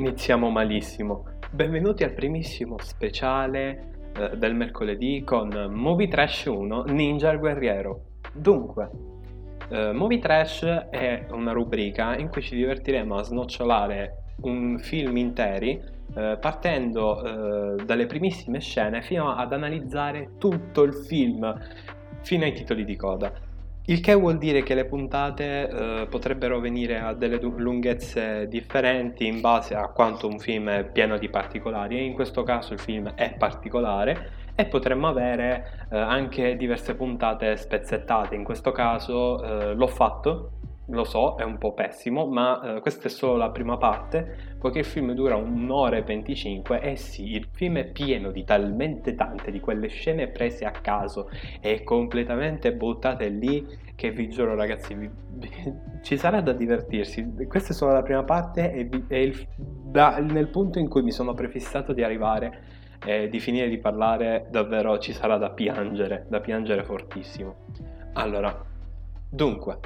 iniziamo 0.00 0.48
malissimo. 0.48 1.26
Benvenuti 1.50 2.04
al 2.04 2.14
primissimo 2.14 2.76
speciale 2.78 4.08
eh, 4.16 4.34
del 4.36 4.54
mercoledì 4.54 5.22
con 5.24 5.48
Movie 5.70 6.08
Trash 6.08 6.46
1 6.46 6.84
Ninja 6.84 7.30
il 7.30 7.38
Guerriero. 7.38 8.04
Dunque, 8.32 8.90
eh, 9.68 9.92
Movie 9.92 10.18
Trash 10.18 10.62
è 10.88 11.26
una 11.32 11.52
rubrica 11.52 12.16
in 12.16 12.30
cui 12.30 12.40
ci 12.40 12.56
divertiremo 12.56 13.14
a 13.14 13.22
snocciolare 13.22 14.22
un 14.42 14.78
film 14.78 15.18
interi 15.18 15.78
eh, 16.14 16.38
partendo 16.40 17.22
eh, 17.76 17.84
dalle 17.84 18.06
primissime 18.06 18.60
scene 18.60 19.02
fino 19.02 19.34
ad 19.34 19.52
analizzare 19.52 20.30
tutto 20.38 20.82
il 20.82 20.94
film 20.94 21.54
fino 22.22 22.44
ai 22.44 22.52
titoli 22.52 22.86
di 22.86 22.96
coda. 22.96 23.30
Il 23.90 24.00
che 24.00 24.14
vuol 24.14 24.38
dire 24.38 24.62
che 24.62 24.76
le 24.76 24.84
puntate 24.84 25.68
eh, 25.68 26.06
potrebbero 26.08 26.60
venire 26.60 27.00
a 27.00 27.12
delle 27.12 27.40
lunghezze 27.40 28.46
differenti 28.46 29.26
in 29.26 29.40
base 29.40 29.74
a 29.74 29.88
quanto 29.88 30.28
un 30.28 30.38
film 30.38 30.70
è 30.70 30.84
pieno 30.84 31.18
di 31.18 31.28
particolari 31.28 31.98
e 31.98 32.04
in 32.04 32.12
questo 32.12 32.44
caso 32.44 32.72
il 32.72 32.78
film 32.78 33.12
è 33.16 33.34
particolare 33.36 34.30
e 34.54 34.66
potremmo 34.66 35.08
avere 35.08 35.88
eh, 35.90 35.98
anche 35.98 36.54
diverse 36.54 36.94
puntate 36.94 37.56
spezzettate. 37.56 38.36
In 38.36 38.44
questo 38.44 38.70
caso 38.70 39.42
eh, 39.42 39.74
l'ho 39.74 39.88
fatto 39.88 40.59
lo 40.90 41.04
so, 41.04 41.36
è 41.36 41.42
un 41.42 41.58
po' 41.58 41.72
pessimo, 41.72 42.26
ma 42.26 42.76
eh, 42.76 42.80
questa 42.80 43.06
è 43.06 43.10
solo 43.10 43.36
la 43.36 43.50
prima 43.50 43.76
parte, 43.76 44.56
poiché 44.58 44.80
il 44.80 44.84
film 44.84 45.12
dura 45.12 45.36
un'ora 45.36 45.96
e 45.96 46.02
25 46.02 46.80
e 46.80 46.96
sì, 46.96 47.34
il 47.34 47.48
film 47.52 47.78
è 47.78 47.86
pieno 47.86 48.30
di 48.30 48.44
talmente 48.44 49.14
tante 49.14 49.50
di 49.50 49.60
quelle 49.60 49.88
scene 49.88 50.28
prese 50.28 50.64
a 50.64 50.70
caso 50.70 51.30
e 51.60 51.82
completamente 51.82 52.72
buttate 52.74 53.28
lì 53.28 53.66
che 53.94 54.10
vi 54.10 54.30
giuro 54.30 54.54
ragazzi, 54.54 54.94
vi, 54.94 55.10
ci 56.02 56.16
sarà 56.16 56.40
da 56.40 56.52
divertirsi. 56.52 57.34
Questa 57.46 57.72
è 57.72 57.74
solo 57.74 57.92
la 57.92 58.02
prima 58.02 58.24
parte 58.24 58.72
e, 58.72 58.84
vi, 58.84 59.04
e 59.08 59.22
il, 59.22 59.46
da, 59.56 60.18
nel 60.18 60.48
punto 60.48 60.78
in 60.78 60.88
cui 60.88 61.02
mi 61.02 61.12
sono 61.12 61.34
prefissato 61.34 61.92
di 61.92 62.02
arrivare 62.02 62.78
e 63.04 63.28
di 63.28 63.40
finire 63.40 63.68
di 63.68 63.78
parlare 63.78 64.46
davvero 64.50 64.98
ci 64.98 65.12
sarà 65.12 65.36
da 65.36 65.50
piangere, 65.50 66.26
da 66.28 66.40
piangere 66.40 66.82
fortissimo. 66.84 67.56
Allora, 68.14 68.64
dunque, 69.28 69.78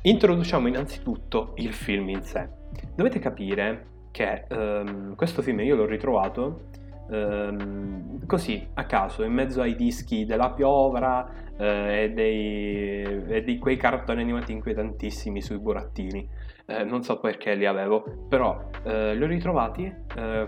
Introduciamo 0.00 0.68
innanzitutto 0.68 1.54
il 1.56 1.72
film 1.72 2.08
in 2.10 2.22
sé. 2.22 2.48
Dovete 2.94 3.18
capire 3.18 3.86
che 4.12 4.44
um, 4.48 5.16
questo 5.16 5.42
film 5.42 5.58
io 5.60 5.74
l'ho 5.74 5.86
ritrovato 5.86 6.68
um, 7.08 8.24
così 8.24 8.64
a 8.74 8.84
caso 8.84 9.24
in 9.24 9.32
mezzo 9.32 9.60
ai 9.60 9.74
dischi 9.74 10.24
della 10.24 10.52
piovra 10.52 11.28
uh, 11.56 11.62
e, 11.62 12.12
dei, 12.14 13.02
e, 13.26 13.42
di 13.42 13.58
quei 13.58 13.76
cartoni 13.76 14.22
animati 14.22 14.52
inquietantissimi 14.52 15.42
sui 15.42 15.58
burattini. 15.58 16.28
Uh, 16.66 16.84
non 16.84 17.02
so 17.02 17.18
perché 17.18 17.56
li 17.56 17.66
avevo, 17.66 18.04
però 18.28 18.70
uh, 18.84 18.88
li 19.14 19.22
ho 19.22 19.26
ritrovati 19.26 19.92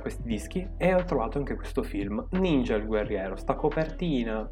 questi 0.01 0.23
dischi 0.23 0.65
e 0.77 0.95
ho 0.95 1.03
trovato 1.03 1.39
anche 1.39 1.57
questo 1.57 1.83
film, 1.83 2.25
Ninja 2.31 2.77
il 2.77 2.87
guerriero, 2.87 3.37
sta 3.37 3.55
copertina 3.55 4.49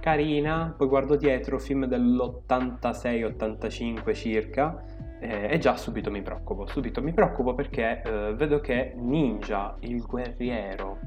carina, 0.00 0.74
poi 0.76 0.88
guardo 0.88 1.16
dietro, 1.16 1.58
film 1.58 1.86
dell'86-85 1.86 4.14
circa, 4.14 4.84
eh, 5.20 5.48
e 5.50 5.58
già 5.58 5.76
subito 5.76 6.10
mi 6.10 6.22
preoccupo, 6.22 6.66
subito 6.66 7.02
mi 7.02 7.12
preoccupo 7.12 7.54
perché 7.54 8.02
eh, 8.02 8.34
vedo 8.34 8.60
che 8.60 8.94
Ninja, 8.96 9.76
il 9.80 10.02
guerriero, 10.02 10.98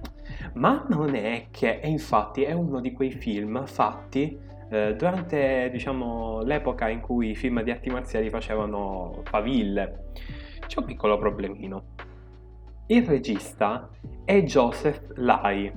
ma 0.53 0.85
non 0.89 1.15
è 1.15 1.47
che, 1.51 1.79
e 1.79 1.89
infatti 1.89 2.43
è 2.43 2.53
uno 2.53 2.79
di 2.79 2.93
quei 2.93 3.11
film 3.11 3.65
fatti 3.65 4.37
eh, 4.69 4.95
durante, 4.95 5.69
diciamo, 5.71 6.41
l'epoca 6.43 6.89
in 6.89 7.01
cui 7.01 7.31
i 7.31 7.35
film 7.35 7.61
di 7.61 7.71
arti 7.71 7.89
marziali 7.89 8.29
facevano 8.29 9.21
faville. 9.23 10.11
C'è 10.65 10.79
un 10.79 10.85
piccolo 10.85 11.17
problemino. 11.17 11.83
Il 12.87 13.05
regista 13.05 13.89
è 14.25 14.41
Joseph 14.43 15.13
Lai. 15.15 15.71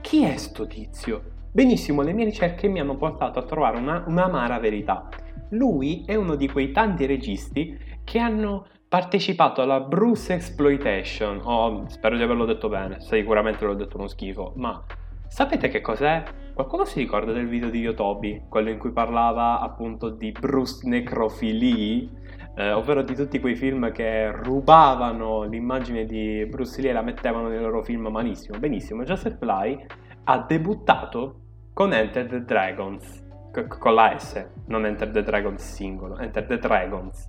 Chi 0.00 0.24
è 0.24 0.36
sto 0.36 0.66
tizio? 0.66 1.22
Benissimo, 1.54 2.00
le 2.00 2.14
mie 2.14 2.24
ricerche 2.24 2.66
mi 2.66 2.80
hanno 2.80 2.96
portato 2.96 3.38
a 3.38 3.42
trovare 3.42 3.76
una, 3.76 4.04
un'amara 4.06 4.58
verità. 4.58 5.10
Lui 5.50 6.02
è 6.06 6.14
uno 6.14 6.34
di 6.34 6.48
quei 6.48 6.72
tanti 6.72 7.04
registi 7.04 7.78
che 8.04 8.18
hanno 8.18 8.64
partecipato 8.88 9.60
alla 9.60 9.80
Bruce 9.80 10.32
Exploitation. 10.32 11.42
Oh, 11.44 11.84
spero 11.88 12.16
di 12.16 12.22
averlo 12.22 12.46
detto 12.46 12.70
bene, 12.70 13.00
sicuramente 13.00 13.66
l'ho 13.66 13.74
detto 13.74 13.98
uno 13.98 14.06
schifo, 14.06 14.54
ma 14.56 14.82
sapete 15.28 15.68
che 15.68 15.82
cos'è? 15.82 16.22
Qualcuno 16.54 16.86
si 16.86 17.00
ricorda 17.00 17.32
del 17.32 17.48
video 17.48 17.68
di 17.68 17.80
Yotobi, 17.80 18.44
quello 18.48 18.70
in 18.70 18.78
cui 18.78 18.92
parlava 18.92 19.60
appunto 19.60 20.08
di 20.08 20.32
Bruce 20.32 20.88
Necrophilie? 20.88 22.08
Eh, 22.54 22.72
ovvero 22.72 23.02
di 23.02 23.14
tutti 23.14 23.40
quei 23.40 23.56
film 23.56 23.92
che 23.92 24.30
rubavano 24.30 25.42
l'immagine 25.42 26.06
di 26.06 26.46
Bruce 26.48 26.80
Lee 26.80 26.90
e 26.90 26.94
la 26.94 27.02
mettevano 27.02 27.48
nei 27.48 27.60
loro 27.60 27.82
film 27.82 28.06
malissimo. 28.06 28.58
Benissimo, 28.58 29.02
Joseph 29.02 29.36
Fly 29.36 29.84
ha 30.24 30.38
debuttato 30.38 31.40
con 31.72 31.92
Enter 31.92 32.26
the 32.26 32.44
Dragons, 32.44 33.24
c- 33.50 33.66
con 33.78 33.94
la 33.94 34.18
S, 34.18 34.46
non 34.66 34.84
Enter 34.84 35.10
the 35.10 35.22
Dragons 35.22 35.62
singolo, 35.62 36.18
Enter 36.18 36.46
the 36.46 36.58
Dragons. 36.58 37.28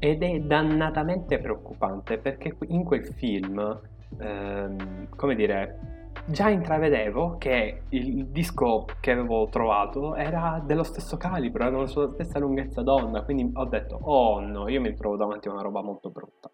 Ed 0.00 0.22
è 0.22 0.38
dannatamente 0.40 1.38
preoccupante 1.38 2.18
perché 2.18 2.56
in 2.68 2.84
quel 2.84 3.04
film, 3.06 3.80
ehm, 4.18 5.08
come 5.14 5.34
dire, 5.34 5.78
già 6.26 6.48
intravedevo 6.48 7.36
che 7.38 7.82
il 7.90 8.26
disco 8.26 8.84
che 9.00 9.12
avevo 9.12 9.48
trovato 9.48 10.14
era 10.14 10.62
dello 10.64 10.82
stesso 10.82 11.16
calibro, 11.16 11.62
era 11.64 11.70
della 11.70 11.86
stessa 11.86 12.38
lunghezza 12.38 12.82
d'onda, 12.82 13.22
quindi 13.22 13.50
ho 13.54 13.64
detto, 13.64 13.98
oh 14.02 14.40
no, 14.40 14.68
io 14.68 14.80
mi 14.80 14.94
trovo 14.94 15.16
davanti 15.16 15.48
a 15.48 15.52
una 15.52 15.62
roba 15.62 15.82
molto 15.82 16.10
brutta. 16.10 16.50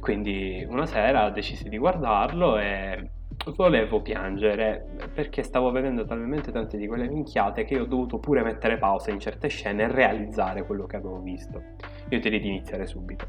Quindi 0.00 0.66
una 0.68 0.84
sera 0.84 1.30
decisi 1.30 1.68
di 1.68 1.78
guardarlo 1.78 2.58
e 2.58 3.10
volevo 3.52 4.00
piangere 4.00 4.86
perché 5.12 5.42
stavo 5.42 5.70
vedendo 5.70 6.04
talmente 6.04 6.50
tante 6.50 6.76
di 6.76 6.86
quelle 6.86 7.08
minchiate 7.08 7.64
che 7.64 7.74
io 7.74 7.82
ho 7.82 7.86
dovuto 7.86 8.18
pure 8.18 8.42
mettere 8.42 8.78
pausa 8.78 9.10
in 9.10 9.20
certe 9.20 9.48
scene 9.48 9.84
e 9.84 9.88
realizzare 9.88 10.64
quello 10.64 10.86
che 10.86 10.96
avevo 10.96 11.20
visto. 11.20 11.62
Io 12.08 12.20
direi 12.20 12.40
di 12.40 12.48
iniziare 12.48 12.86
subito. 12.86 13.26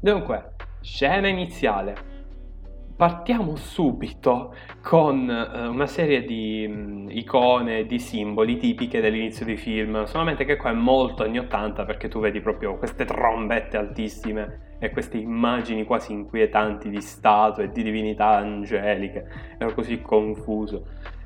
Dunque, 0.00 0.54
scena 0.80 1.28
iniziale. 1.28 2.16
Partiamo 2.96 3.54
subito 3.54 4.54
con 4.82 5.28
uh, 5.28 5.70
una 5.70 5.86
serie 5.86 6.24
di 6.24 6.66
um, 6.68 7.06
icone, 7.08 7.86
di 7.86 8.00
simboli 8.00 8.56
tipiche 8.56 9.00
dell'inizio 9.00 9.46
di 9.46 9.56
film, 9.56 10.02
solamente 10.04 10.44
che 10.44 10.56
qua 10.56 10.70
è 10.70 10.74
molto 10.74 11.22
anni 11.22 11.38
80 11.38 11.84
perché 11.84 12.08
tu 12.08 12.18
vedi 12.18 12.40
proprio 12.40 12.76
queste 12.76 13.04
trombette 13.04 13.76
altissime 13.76 14.67
e 14.78 14.90
queste 14.90 15.18
immagini 15.18 15.84
quasi 15.84 16.12
inquietanti 16.12 16.88
di 16.88 17.00
statue 17.00 17.64
e 17.64 17.70
di 17.70 17.82
divinità 17.82 18.36
angeliche. 18.36 19.26
Ero 19.58 19.74
così 19.74 20.00
confuso. 20.00 20.84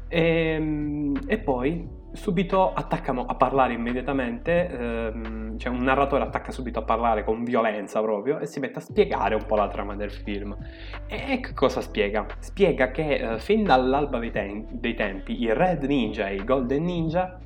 E, 0.08 0.20
ehm, 0.20 1.20
e 1.26 1.38
poi 1.38 2.00
subito 2.12 2.74
attaccano 2.74 3.24
a 3.24 3.34
parlare 3.34 3.72
immediatamente, 3.72 4.68
ehm, 4.68 5.58
cioè 5.58 5.72
un 5.72 5.82
narratore 5.82 6.24
attacca 6.24 6.52
subito 6.52 6.80
a 6.80 6.82
parlare 6.82 7.24
con 7.24 7.42
violenza 7.44 8.02
proprio 8.02 8.38
e 8.38 8.46
si 8.46 8.60
mette 8.60 8.78
a 8.78 8.82
spiegare 8.82 9.34
un 9.34 9.46
po' 9.46 9.56
la 9.56 9.68
trama 9.68 9.96
del 9.96 10.10
film. 10.10 10.54
E 11.06 11.40
che 11.40 11.54
cosa 11.54 11.80
spiega? 11.80 12.26
Spiega 12.38 12.90
che 12.90 13.14
eh, 13.14 13.38
fin 13.38 13.64
dall'alba 13.64 14.18
dei, 14.18 14.30
te- 14.30 14.66
dei 14.70 14.94
tempi 14.94 15.40
i 15.40 15.52
Red 15.52 15.84
Ninja 15.84 16.28
e 16.28 16.34
i 16.34 16.44
Golden 16.44 16.84
Ninja 16.84 17.38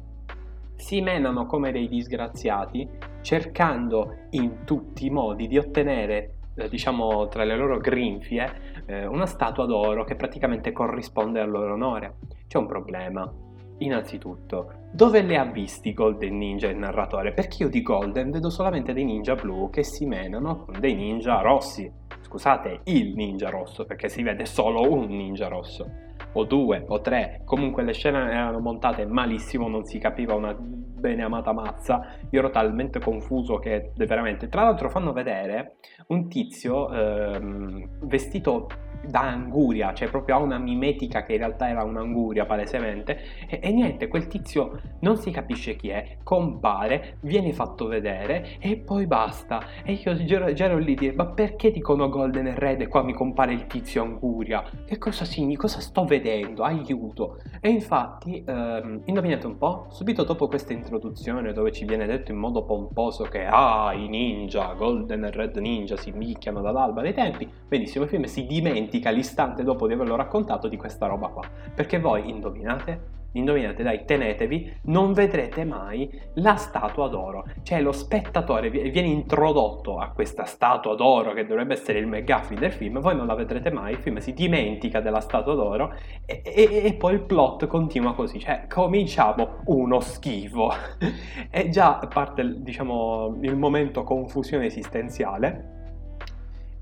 si 0.76 1.00
menano 1.00 1.46
come 1.46 1.72
dei 1.72 1.88
disgraziati 1.88 2.88
cercando 3.22 4.26
in 4.30 4.64
tutti 4.64 5.06
i 5.06 5.10
modi 5.10 5.48
di 5.48 5.58
ottenere 5.58 6.36
eh, 6.56 6.68
diciamo 6.68 7.28
tra 7.28 7.44
le 7.44 7.56
loro 7.56 7.78
grinfie 7.78 8.82
eh, 8.86 9.06
una 9.06 9.26
statua 9.26 9.66
d'oro 9.66 10.04
che 10.04 10.16
praticamente 10.16 10.72
corrisponde 10.72 11.40
al 11.40 11.50
loro 11.50 11.74
onore. 11.74 12.14
C'è 12.46 12.58
un 12.58 12.66
problema. 12.66 13.30
Innanzitutto 13.78 14.84
dove 14.90 15.20
le 15.20 15.36
ha 15.36 15.44
visti 15.44 15.92
Golden 15.92 16.38
Ninja 16.38 16.70
il 16.70 16.78
narratore? 16.78 17.32
Perché 17.32 17.64
io 17.64 17.68
di 17.68 17.82
Golden 17.82 18.30
vedo 18.30 18.48
solamente 18.48 18.94
dei 18.94 19.04
ninja 19.04 19.34
blu 19.34 19.68
che 19.68 19.82
si 19.82 20.06
menano 20.06 20.64
con 20.64 20.80
dei 20.80 20.94
ninja 20.94 21.40
rossi. 21.42 21.92
Scusate 22.22 22.80
il 22.84 23.14
ninja 23.14 23.50
rosso 23.50 23.84
perché 23.84 24.08
si 24.08 24.22
vede 24.22 24.46
solo 24.46 24.90
un 24.90 25.06
ninja 25.08 25.48
rosso 25.48 26.04
o 26.38 26.44
due 26.44 26.84
o 26.88 27.00
tre, 27.00 27.40
comunque 27.44 27.82
le 27.82 27.92
scene 27.92 28.18
erano 28.30 28.58
montate 28.58 29.06
malissimo, 29.06 29.68
non 29.68 29.84
si 29.84 29.98
capiva 29.98 30.34
una 30.34 30.54
bene 30.56 31.22
amata 31.22 31.52
mazza, 31.52 32.16
io 32.30 32.38
ero 32.38 32.50
talmente 32.50 33.00
confuso 33.00 33.58
che 33.58 33.92
veramente, 33.96 34.48
tra 34.48 34.62
l'altro 34.62 34.90
fanno 34.90 35.12
vedere 35.12 35.76
un 36.08 36.28
tizio 36.28 36.92
ehm, 36.92 38.06
vestito 38.06 38.66
da 39.06 39.20
anguria, 39.20 39.92
cioè 39.94 40.08
proprio 40.08 40.36
ha 40.36 40.38
una 40.38 40.58
mimetica 40.58 41.22
che 41.24 41.32
in 41.32 41.38
realtà 41.38 41.68
era 41.68 41.82
un'anguria 41.82 42.44
palesemente 42.46 43.18
e, 43.48 43.60
e 43.62 43.72
niente, 43.72 44.08
quel 44.08 44.26
tizio 44.26 44.80
non 45.00 45.16
si 45.16 45.30
capisce 45.30 45.76
chi 45.76 45.88
è, 45.88 46.18
compare, 46.22 47.16
viene 47.20 47.52
fatto 47.52 47.86
vedere 47.86 48.56
e 48.58 48.76
poi 48.76 49.06
basta. 49.06 49.62
E 49.84 49.92
io 49.92 50.14
giro, 50.24 50.52
giro 50.52 50.78
lì 50.78 50.94
dire, 50.94 51.14
ma 51.14 51.26
perché 51.26 51.70
dicono 51.70 52.08
Golden 52.08 52.54
Red 52.54 52.80
e 52.80 52.88
qua 52.88 53.02
mi 53.02 53.12
compare 53.12 53.52
il 53.52 53.66
tizio 53.66 54.02
anguria? 54.02 54.64
Che 54.84 54.98
cosa 54.98 55.24
significa? 55.24 55.62
Cosa 55.62 55.80
sto 55.80 56.04
vedendo? 56.04 56.62
Aiuto! 56.62 57.38
E 57.60 57.68
infatti, 57.68 58.42
ehm, 58.46 59.02
indovinate 59.04 59.46
un 59.46 59.58
po', 59.58 59.86
subito 59.90 60.24
dopo 60.24 60.48
questa 60.48 60.72
introduzione 60.72 61.52
dove 61.52 61.72
ci 61.72 61.84
viene 61.84 62.06
detto 62.06 62.32
in 62.32 62.38
modo 62.38 62.64
pomposo 62.64 63.24
che 63.24 63.44
ah, 63.44 63.92
i 63.94 64.08
ninja, 64.08 64.74
Golden 64.74 65.24
e 65.24 65.30
Red 65.30 65.56
Ninja 65.56 65.96
si 65.96 66.10
micchiano 66.10 66.60
dall'alba 66.60 67.02
dei 67.02 67.14
tempi, 67.14 67.48
benissimo, 67.68 68.04
il 68.04 68.10
film 68.10 68.24
si 68.24 68.46
dimentica 68.46 68.95
l'istante 69.10 69.62
dopo 69.62 69.86
di 69.86 69.94
averlo 69.94 70.16
raccontato 70.16 70.68
di 70.68 70.76
questa 70.76 71.06
roba 71.06 71.28
qua. 71.28 71.44
Perché 71.74 71.98
voi 71.98 72.28
indovinate? 72.28 73.14
indovinate 73.38 73.82
dai, 73.82 74.04
tenetevi, 74.04 74.78
non 74.82 75.12
vedrete 75.12 75.64
mai 75.64 76.10
la 76.34 76.56
statua 76.56 77.08
d'oro. 77.08 77.46
Cioè 77.62 77.80
lo 77.80 77.92
spettatore 77.92 78.70
viene 78.70 79.08
introdotto 79.08 79.98
a 79.98 80.10
questa 80.10 80.44
statua 80.44 80.94
d'oro 80.94 81.32
che 81.32 81.46
dovrebbe 81.46 81.74
essere 81.74 81.98
il 81.98 82.06
McGuffin 82.06 82.58
del 82.58 82.72
film, 82.72 83.00
voi 83.00 83.16
non 83.16 83.26
la 83.26 83.34
vedrete 83.34 83.70
mai, 83.70 83.92
il 83.92 83.98
film 83.98 84.18
si 84.18 84.32
dimentica 84.32 85.00
della 85.00 85.20
statua 85.20 85.54
d'oro 85.54 85.94
e, 86.24 86.42
e, 86.44 86.82
e 86.84 86.94
poi 86.94 87.14
il 87.14 87.22
plot 87.22 87.66
continua 87.66 88.14
così, 88.14 88.38
cioè 88.40 88.66
cominciamo 88.68 89.62
uno 89.66 90.00
schifo. 90.00 90.72
e 91.50 91.68
già 91.68 92.06
parte 92.12 92.62
diciamo 92.62 93.38
il 93.40 93.56
momento 93.56 94.02
confusione 94.02 94.66
esistenziale 94.66 95.75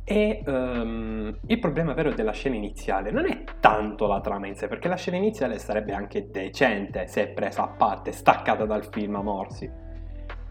e 0.04 0.42
um, 0.46 1.34
il 1.46 1.58
problema 1.58 1.94
vero 1.94 2.12
della 2.12 2.32
scena 2.32 2.56
iniziale 2.56 3.10
non 3.10 3.24
è 3.24 3.42
tanto 3.58 4.06
la 4.06 4.20
trama 4.20 4.46
in 4.46 4.54
sé, 4.54 4.68
perché 4.68 4.88
la 4.88 4.96
scena 4.96 5.16
iniziale 5.16 5.58
sarebbe 5.58 5.94
anche 5.94 6.28
decente 6.30 7.06
se 7.06 7.28
presa 7.28 7.62
a 7.62 7.68
parte, 7.68 8.12
staccata 8.12 8.66
dal 8.66 8.84
film 8.84 9.16
a 9.16 9.22
morsi. 9.22 9.70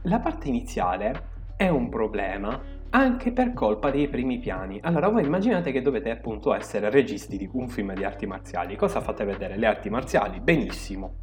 La 0.03 0.19
parte 0.19 0.47
iniziale 0.47 1.31
è 1.55 1.69
un 1.69 1.87
problema 1.89 2.59
anche 2.89 3.31
per 3.31 3.53
colpa 3.53 3.89
dei 3.89 4.07
primi 4.07 4.39
piani. 4.39 4.79
Allora 4.81 5.09
voi 5.09 5.23
immaginate 5.23 5.71
che 5.71 5.81
dovete 5.81 6.11
appunto 6.11 6.53
essere 6.53 6.89
registi 6.89 7.37
di 7.37 7.49
un 7.53 7.67
film 7.67 7.93
di 7.93 8.03
arti 8.03 8.25
marziali. 8.25 8.75
Cosa 8.75 9.01
fate 9.01 9.23
vedere? 9.23 9.57
Le 9.57 9.65
arti 9.65 9.89
marziali? 9.89 10.39
Benissimo. 10.39 11.21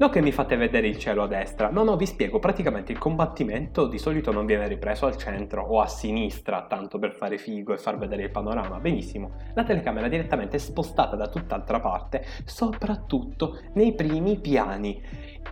Non 0.00 0.08
che 0.08 0.22
mi 0.22 0.32
fate 0.32 0.56
vedere 0.56 0.88
il 0.88 0.96
cielo 0.96 1.24
a 1.24 1.26
destra, 1.26 1.68
no, 1.68 1.84
no, 1.84 1.94
vi 1.94 2.06
spiego, 2.06 2.38
praticamente 2.38 2.90
il 2.90 2.96
combattimento 2.96 3.86
di 3.86 3.98
solito 3.98 4.32
non 4.32 4.46
viene 4.46 4.66
ripreso 4.66 5.04
al 5.04 5.18
centro 5.18 5.62
o 5.62 5.78
a 5.78 5.88
sinistra, 5.88 6.64
tanto 6.66 6.98
per 6.98 7.12
fare 7.12 7.36
figo 7.36 7.74
e 7.74 7.76
far 7.76 7.98
vedere 7.98 8.22
il 8.22 8.30
panorama, 8.30 8.78
benissimo. 8.78 9.32
La 9.52 9.62
telecamera 9.62 10.08
direttamente 10.08 10.56
è 10.56 10.58
spostata 10.58 11.16
da 11.16 11.28
tutt'altra 11.28 11.80
parte, 11.80 12.24
soprattutto 12.46 13.58
nei 13.74 13.94
primi 13.94 14.40
piani. 14.40 15.02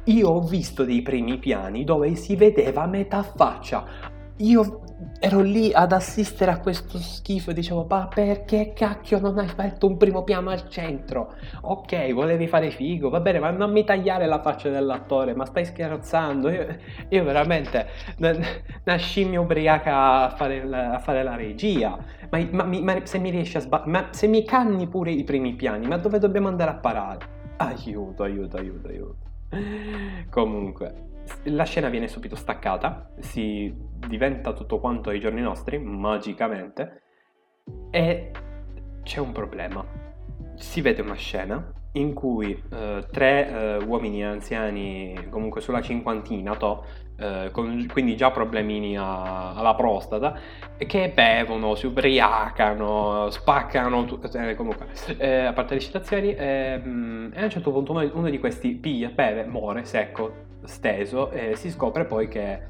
Io 0.05 0.31
ho 0.31 0.41
visto 0.41 0.83
dei 0.83 1.03
primi 1.03 1.37
piani 1.37 1.85
dove 1.85 2.15
si 2.15 2.35
vedeva 2.35 2.87
metà 2.87 3.23
faccia. 3.23 4.17
Io 4.41 4.83
ero 5.19 5.41
lì 5.41 5.73
ad 5.73 5.91
assistere 5.91 6.53
a 6.53 6.61
questo 6.61 6.99
schifo 6.99 7.51
e 7.51 7.55
dicevo, 7.55 7.87
ma 7.89 8.07
perché 8.07 8.73
cacchio 8.73 9.19
non 9.19 9.37
hai 9.39 9.49
fatto 9.49 9.89
un 9.89 9.97
primo 9.97 10.23
piano 10.23 10.51
al 10.51 10.69
centro? 10.69 11.35
Ok, 11.63 12.13
volevi 12.13 12.47
fare 12.47 12.71
figo, 12.71 13.09
va 13.09 13.19
bene, 13.19 13.41
ma 13.41 13.51
non 13.51 13.73
mi 13.73 13.83
tagliare 13.83 14.27
la 14.27 14.41
faccia 14.41 14.69
dell'attore, 14.69 15.35
ma 15.35 15.45
stai 15.45 15.65
scherzando? 15.65 16.51
Io, 16.51 16.67
io 17.09 17.25
veramente, 17.25 17.89
una 18.19 18.97
scimmia 18.97 19.41
ubriaca 19.41 20.27
a 20.27 20.29
fare 20.31 20.65
la, 20.65 20.93
a 20.93 20.99
fare 21.01 21.25
la 21.25 21.35
regia. 21.35 21.99
Ma, 22.31 22.47
ma, 22.53 22.63
ma, 22.65 23.01
se 23.05 23.19
mi 23.19 23.31
riesci 23.31 23.57
a 23.57 23.61
sbagliare, 23.61 23.91
ma 23.91 24.09
se 24.11 24.29
mi 24.29 24.45
canni 24.45 24.87
pure 24.87 25.11
i 25.11 25.25
primi 25.25 25.55
piani, 25.55 25.89
ma 25.89 25.97
dove 25.97 26.21
dobbiamo 26.21 26.47
andare 26.47 26.71
a 26.71 26.75
parare? 26.75 27.27
Aiuto, 27.57 28.23
aiuto, 28.23 28.57
aiuto, 28.57 28.87
aiuto. 28.87 29.27
Comunque, 30.31 31.08
la 31.45 31.65
scena 31.65 31.89
viene 31.89 32.09
subito 32.09 32.37
staccata, 32.37 33.11
si 33.19 33.73
diventa 33.75 34.53
tutto 34.53 34.79
quanto 34.79 35.11
ai 35.11 35.21
giorni 35.21 35.41
nostri, 35.41 35.79
magicamente, 35.79 37.03
e 37.91 38.31
c'è 39.03 39.21
un 39.21 39.33
problema. 39.33 39.85
Si 40.57 40.81
vede 40.81 41.03
una 41.03 41.15
scena 41.15 41.73
in 41.93 42.15
cui 42.15 42.53
eh, 42.71 43.07
tre 43.11 43.49
eh, 43.49 43.77
uomini 43.85 44.25
anziani, 44.25 45.29
comunque 45.31 45.61
sulla 45.61 45.81
cinquantina, 45.81 46.55
to, 46.57 46.85
eh, 47.19 47.49
con, 47.53 47.87
quindi 47.91 48.17
già 48.17 48.31
problemini 48.31 48.97
a, 48.97 49.55
alla 49.55 49.75
prostata, 49.75 50.39
che 50.77 51.13
bevono, 51.15 51.75
si 51.75 51.87
ubriacano, 51.87 53.31
spaccano, 53.31 54.07
eh, 54.33 54.55
comunque, 54.55 54.89
eh, 55.17 55.45
a 55.45 55.53
parte 55.53 55.75
le 55.75 55.81
citazioni, 55.81 56.35
ehm, 56.37 57.33
e 57.35 57.41
a 57.41 57.45
un 57.45 57.51
certo 57.51 57.73
punto 57.73 57.93
uno 57.93 58.31
di 58.31 58.39
questi 58.39 58.75
piglia, 58.75 59.09
beve, 59.09 59.45
muore 59.47 59.85
secco, 59.85 60.47
steso 60.65 61.31
e 61.31 61.57
si 61.57 61.71
scopre 61.71 62.05
poi 62.05 62.29
che 62.29 62.61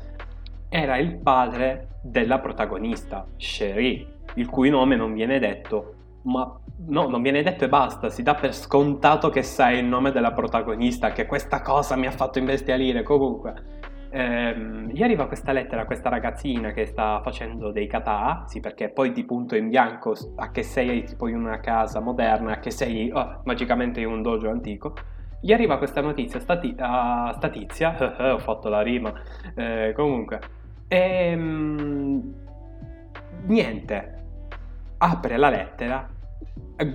era 0.69 0.96
il 0.99 1.17
padre 1.17 2.00
della 2.02 2.38
protagonista, 2.38 3.26
Cherie, 3.37 4.06
il 4.35 4.49
cui 4.49 4.70
nome 4.70 4.96
non 4.96 5.12
viene 5.14 5.38
detto, 5.38 5.94
ma 6.23 6.58
no, 6.87 7.08
non 7.08 7.23
viene 7.23 7.43
detto 7.43 7.64
e 7.64 7.69
basta, 7.69 8.11
si 8.11 8.23
dà 8.23 8.35
per 8.35 8.55
scontato 8.55 9.31
che 9.31 9.43
sai 9.43 9.79
il 9.79 9.85
nome 9.85 10.12
della 10.12 10.32
protagonista, 10.32 11.12
che 11.12 11.26
questa 11.26 11.62
cosa 11.62 11.96
mi 11.96 12.06
ha 12.06 12.11
fatto 12.11 12.38
imbestialire 12.38 13.02
comunque. 13.02 13.76
Ehm, 14.11 14.88
gli 14.88 15.02
arriva 15.02 15.26
questa 15.26 15.52
lettera 15.52 15.82
a 15.82 15.85
questa 15.85 16.08
ragazzina 16.08 16.73
che 16.73 16.87
sta 16.87 17.20
facendo 17.23 17.70
dei 17.70 17.87
kata, 17.87 18.44
sì 18.46 18.61
perché 18.61 18.88
poi 18.88 19.12
di 19.12 19.25
punto 19.25 19.55
in 19.55 19.69
bianco 19.69 20.14
a 20.37 20.50
che 20.50 20.62
sei 20.62 21.05
tipo 21.05 21.29
in 21.29 21.37
una 21.37 21.61
casa 21.61 22.00
moderna, 22.00 22.52
a 22.52 22.58
che 22.58 22.70
sei 22.70 23.11
oh, 23.11 23.43
magicamente 23.44 24.00
in 24.00 24.06
un 24.06 24.23
dojo 24.23 24.49
antico, 24.49 24.94
gli 25.40 25.52
arriva 25.52 25.79
questa 25.79 26.00
notizia, 26.00 26.40
stati- 26.40 26.75
a 26.79 27.32
statizia, 27.37 27.96
ho 28.35 28.38
fatto 28.38 28.69
la 28.69 28.82
rima, 28.82 29.12
eh, 29.55 29.93
comunque, 29.94 30.40
e 30.88 31.31
ehm, 31.31 32.35
niente, 33.46 34.14
apre 34.99 35.37
la 35.37 35.50
lettera, 35.50 36.08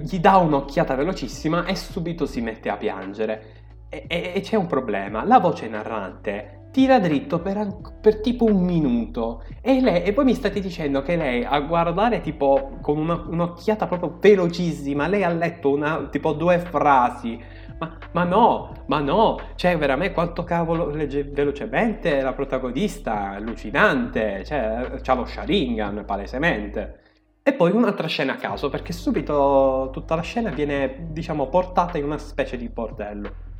gli 0.01 0.19
dà 0.19 0.37
un'occhiata 0.37 0.95
velocissima 0.95 1.65
e 1.65 1.75
subito 1.75 2.25
si 2.25 2.41
mette 2.41 2.69
a 2.69 2.77
piangere. 2.77 3.61
E, 3.89 4.05
e, 4.07 4.31
e 4.35 4.41
c'è 4.41 4.55
un 4.55 4.67
problema, 4.67 5.23
la 5.23 5.39
voce 5.39 5.67
narrante 5.67 6.61
tira 6.73 6.99
dritto 6.99 7.39
per, 7.39 7.77
per, 8.01 8.19
tipo 8.19 8.45
un 8.45 8.63
minuto. 8.63 9.43
E, 9.61 9.79
lei, 9.79 10.01
e 10.01 10.11
poi 10.11 10.25
mi 10.25 10.33
state 10.33 10.59
dicendo 10.59 11.03
che 11.03 11.15
lei 11.15 11.45
a 11.45 11.59
guardare 11.59 12.19
tipo 12.21 12.79
con 12.81 12.97
una, 12.97 13.23
un'occhiata 13.27 13.85
proprio 13.85 14.17
velocissima, 14.19 15.07
lei 15.07 15.23
ha 15.23 15.29
letto 15.29 15.69
una, 15.69 16.07
tipo 16.09 16.33
due 16.33 16.57
frasi 16.57 17.39
ma, 17.79 17.97
ma, 18.11 18.23
no, 18.23 18.83
ma 18.87 18.99
no, 18.99 19.39
cioè 19.55 19.77
veramente 19.77 20.13
quanto 20.13 20.43
cavolo 20.43 20.89
legge 20.89 21.23
velocemente 21.23 22.21
la 22.21 22.33
protagonista, 22.33 23.31
allucinante, 23.31 24.43
cioè 24.45 24.99
c'ha 25.01 25.13
lo 25.13 25.25
Sharingan 25.25 26.03
palesemente. 26.05 26.99
E 27.43 27.53
poi 27.53 27.71
un'altra 27.71 28.07
scena 28.07 28.33
a 28.33 28.37
caso, 28.37 28.69
perché 28.69 28.93
subito 28.93 29.89
tutta 29.91 30.15
la 30.15 30.21
scena 30.21 30.49
viene, 30.49 31.07
diciamo, 31.09 31.47
portata 31.47 31.97
in 31.97 32.05
una 32.05 32.17
specie 32.17 32.55
di 32.55 32.69
bordello 32.69 33.51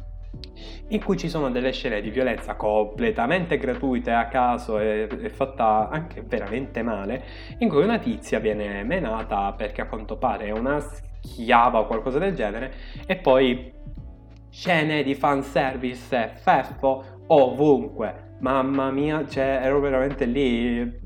in 0.90 1.04
cui 1.04 1.18
ci 1.18 1.30
sono 1.30 1.50
delle 1.50 1.72
scene 1.72 2.02
di 2.02 2.10
violenza 2.10 2.56
completamente 2.56 3.58
gratuite 3.58 4.12
a 4.12 4.28
caso 4.28 4.80
e, 4.80 5.08
e, 5.10 5.30
fatta 5.30 5.90
anche 5.90 6.22
veramente 6.22 6.82
male, 6.82 7.24
in 7.60 7.70
cui 7.70 7.84
una 7.84 8.00
tizia 8.00 8.40
viene 8.40 8.84
menata 8.84 9.54
perché 9.54 9.82
a 9.82 9.88
quanto 9.88 10.18
pare 10.18 10.46
è 10.46 10.52
una 10.52 10.80
schiava 10.80 11.80
o 11.80 11.86
qualcosa 11.88 12.20
del 12.20 12.36
genere, 12.36 12.74
e 13.06 13.16
poi 13.16 13.72
scene 14.54 15.02
di 15.02 15.16
fanservice 15.16 16.36
feffo 16.36 17.04
ovunque. 17.28 18.36
Mamma 18.42 18.92
mia, 18.92 19.26
cioè, 19.28 19.60
ero 19.64 19.80
veramente 19.80 20.26
lì 20.26 21.02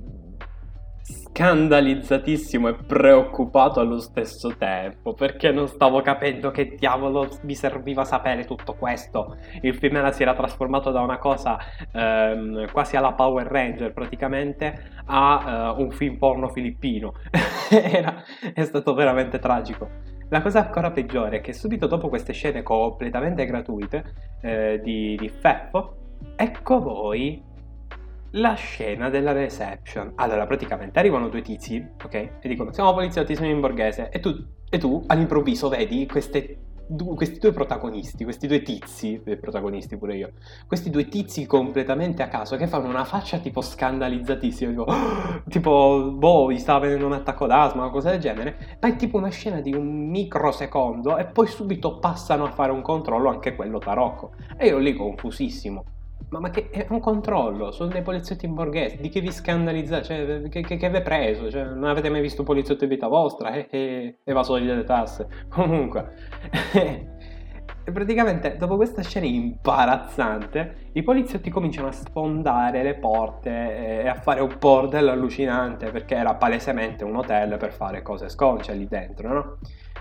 scandalizzatissimo 1.09 2.67
e 2.67 2.73
preoccupato 2.73 3.79
allo 3.79 3.99
stesso 3.99 4.57
tempo 4.57 5.13
perché 5.13 5.51
non 5.51 5.69
stavo 5.69 6.01
capendo 6.01 6.51
che 6.51 6.75
diavolo 6.77 7.29
mi 7.43 7.55
serviva 7.55 8.03
sapere 8.03 8.43
tutto 8.43 8.73
questo. 8.73 9.37
Il 9.61 9.75
film 9.75 9.97
era, 9.97 10.11
si 10.11 10.23
era 10.23 10.33
trasformato 10.33 10.91
da 10.91 10.99
una 10.99 11.17
cosa 11.17 11.57
ehm, 11.93 12.69
quasi 12.71 12.97
alla 12.97 13.13
Power 13.13 13.45
Ranger 13.45 13.93
praticamente 13.93 14.91
a 15.05 15.73
uh, 15.77 15.81
un 15.81 15.91
film 15.91 16.17
porno 16.17 16.49
filippino. 16.49 17.13
era, 17.69 18.23
è 18.53 18.63
stato 18.63 18.93
veramente 18.93 19.39
tragico. 19.39 20.16
La 20.29 20.41
cosa 20.41 20.65
ancora 20.65 20.91
peggiore 20.91 21.37
è 21.37 21.41
che 21.41 21.53
subito 21.53 21.87
dopo 21.87 22.09
queste 22.09 22.33
scene 22.33 22.61
completamente 22.61 23.45
gratuite 23.45 24.03
eh, 24.41 24.81
di, 24.83 25.15
di 25.17 25.29
Feffo, 25.29 25.95
ecco 26.35 26.81
voi 26.81 27.41
la 28.31 28.53
scena 28.55 29.09
della 29.09 29.31
reception. 29.31 30.11
Allora, 30.15 30.45
praticamente 30.45 30.99
arrivano 30.99 31.29
due 31.29 31.41
tizi, 31.41 31.85
ok? 32.03 32.13
E 32.13 32.47
dicono: 32.47 32.73
Siamo 32.73 32.93
poliziotti, 32.93 33.35
siamo 33.35 33.51
in 33.51 33.61
borghese. 33.61 34.09
E 34.09 34.19
tu, 34.19 34.35
e 34.69 34.77
tu 34.77 35.01
all'improvviso 35.07 35.69
vedi 35.69 36.05
queste 36.05 36.57
questi 37.15 37.39
due 37.39 37.51
protagonisti, 37.51 38.23
questi 38.23 38.47
due 38.47 38.61
tizi, 38.61 39.21
eh, 39.23 39.37
protagonisti 39.37 39.97
pure 39.97 40.15
io, 40.15 40.31
questi 40.67 40.89
due 40.89 41.07
tizi 41.07 41.45
completamente 41.45 42.23
a 42.23 42.27
caso 42.27 42.55
che 42.55 42.67
fanno 42.67 42.87
una 42.87 43.03
faccia 43.03 43.39
tipo 43.39 43.61
scandalizzatissima, 43.61 44.71
tipo, 44.71 44.85
tipo 45.49 46.11
boh, 46.13 46.51
gli 46.51 46.59
stava 46.59 46.79
venendo 46.79 47.05
un 47.05 47.13
attacco 47.13 47.45
d'asma 47.47 47.85
o 47.85 47.89
cose 47.89 48.11
del 48.11 48.19
genere, 48.19 48.77
ma 48.79 48.87
è 48.87 48.95
tipo 48.95 49.17
una 49.17 49.29
scena 49.29 49.59
di 49.59 49.73
un 49.73 50.09
microsecondo 50.09 51.17
e 51.17 51.25
poi 51.25 51.47
subito 51.47 51.99
passano 51.99 52.45
a 52.45 52.51
fare 52.51 52.71
un 52.71 52.81
controllo 52.81 53.29
anche 53.29 53.55
quello 53.55 53.79
tarocco. 53.79 54.31
E 54.57 54.67
io 54.67 54.77
lì 54.77 54.93
confusissimo. 54.93 55.83
Ma, 56.29 56.39
ma, 56.39 56.49
che 56.49 56.69
è 56.69 56.87
un 56.89 56.99
controllo, 56.99 57.71
sono 57.71 57.89
dei 57.89 58.01
poliziotti 58.01 58.45
in 58.45 58.53
borghese, 58.53 58.97
di 58.97 59.07
che 59.07 59.21
vi 59.21 59.31
scandalizzate? 59.31 60.03
Cioè, 60.03 60.49
che, 60.49 60.61
che, 60.61 60.75
che 60.75 60.85
avete 60.85 61.03
preso? 61.03 61.49
Cioè, 61.49 61.63
non 61.63 61.85
avete 61.85 62.09
mai 62.09 62.19
visto 62.19 62.41
un 62.41 62.47
poliziotto 62.47 62.83
in 62.83 62.89
vita 62.89 63.07
vostra? 63.07 63.51
Eh, 63.51 63.67
eh, 63.69 64.17
evasori 64.25 64.65
delle 64.65 64.83
tasse. 64.83 65.27
Comunque, 65.47 66.13
e 67.87 67.93
praticamente 67.93 68.57
dopo 68.57 68.75
questa 68.75 69.01
scena 69.01 69.25
imbarazzante, 69.25 70.89
i 70.91 71.03
poliziotti 71.03 71.49
cominciano 71.49 71.87
a 71.87 71.93
sfondare 71.93 72.83
le 72.83 72.95
porte 72.95 73.49
eh, 73.49 74.03
e 74.03 74.07
a 74.09 74.15
fare 74.15 74.41
un 74.41 74.53
bordello 74.59 75.11
allucinante 75.11 75.89
perché 75.91 76.15
era 76.15 76.35
palesemente 76.35 77.05
un 77.05 77.15
hotel 77.15 77.55
per 77.55 77.71
fare 77.71 78.01
cose 78.01 78.27
sconce 78.27 78.73
lì 78.73 78.87
dentro, 78.89 79.31
no? 79.31 79.57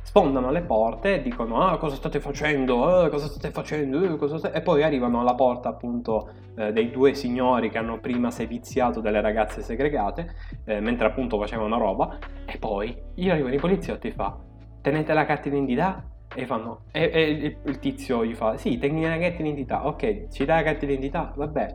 Sfondano 0.06 0.52
le 0.52 0.62
porte 0.62 1.16
e 1.16 1.20
dicono 1.20 1.66
ah 1.66 1.78
cosa 1.78 1.96
state 1.96 2.20
facendo, 2.20 3.04
eh, 3.04 3.08
cosa 3.08 3.26
state 3.26 3.50
facendo, 3.50 4.04
eh, 4.04 4.16
cosa 4.16 4.38
state... 4.38 4.56
e 4.56 4.62
poi 4.62 4.84
arrivano 4.84 5.20
alla 5.20 5.34
porta 5.34 5.68
appunto 5.68 6.30
eh, 6.56 6.72
dei 6.72 6.90
due 6.90 7.12
signori 7.14 7.70
che 7.70 7.78
hanno 7.78 7.98
prima 7.98 8.30
seviziato 8.30 9.00
delle 9.00 9.20
ragazze 9.20 9.62
segregate 9.62 10.32
eh, 10.64 10.78
mentre 10.78 11.08
appunto 11.08 11.38
facevano 11.38 11.76
roba. 11.76 12.18
E 12.46 12.56
poi 12.56 12.96
gli 13.14 13.28
arrivano 13.28 13.54
i 13.54 13.58
poliziotti 13.58 14.06
e 14.06 14.12
fa 14.12 14.38
tenete 14.80 15.12
la 15.12 15.24
carta 15.24 15.48
d'identità 15.48 16.04
e 16.32 16.46
fanno 16.46 16.82
e, 16.92 17.10
e 17.12 17.58
il, 17.64 17.78
tizio 17.80 18.24
gli 18.24 18.34
fa 18.34 18.56
sì 18.56 18.78
tengi 18.78 19.02
la 19.02 19.18
carta 19.18 19.42
d'identità 19.42 19.86
ok 19.86 20.28
ci 20.28 20.44
dai 20.44 20.62
la 20.62 20.70
carta 20.70 20.86
d'identità 20.86 21.32
vabbè 21.34 21.72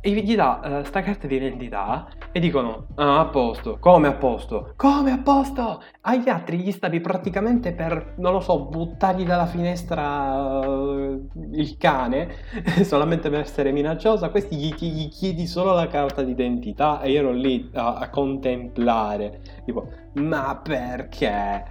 e 0.00 0.10
gli 0.10 0.36
dà 0.36 0.80
uh, 0.80 0.84
sta 0.84 1.02
carta 1.02 1.26
di 1.26 1.36
identità 1.36 2.08
e 2.30 2.38
dicono 2.38 2.86
ah, 2.94 3.20
a 3.20 3.24
posto, 3.26 3.78
come 3.80 4.06
a 4.06 4.12
posto, 4.12 4.72
come 4.76 5.10
a 5.10 5.18
posto? 5.18 5.82
Agli 6.02 6.28
altri 6.28 6.58
gli 6.58 6.70
stavi 6.70 7.00
praticamente 7.00 7.72
per, 7.72 8.14
non 8.18 8.32
lo 8.32 8.40
so, 8.40 8.66
buttargli 8.66 9.24
dalla 9.24 9.46
finestra 9.46 10.60
uh, 10.60 11.28
il 11.52 11.76
cane 11.78 12.28
solamente 12.84 13.28
per 13.28 13.40
essere 13.40 13.72
minacciosa, 13.72 14.30
questi 14.30 14.56
gli, 14.56 14.72
gli, 14.74 15.08
chiedi 15.08 15.46
solo 15.46 15.72
la 15.72 15.88
carta 15.88 16.22
d'identità 16.22 17.00
e 17.00 17.10
io 17.10 17.18
ero 17.18 17.32
lì 17.32 17.68
a, 17.74 17.96
a 17.96 18.08
contemplare, 18.10 19.40
tipo, 19.64 19.88
ma 20.14 20.60
perché? 20.62 21.64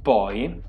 Poi 0.00 0.62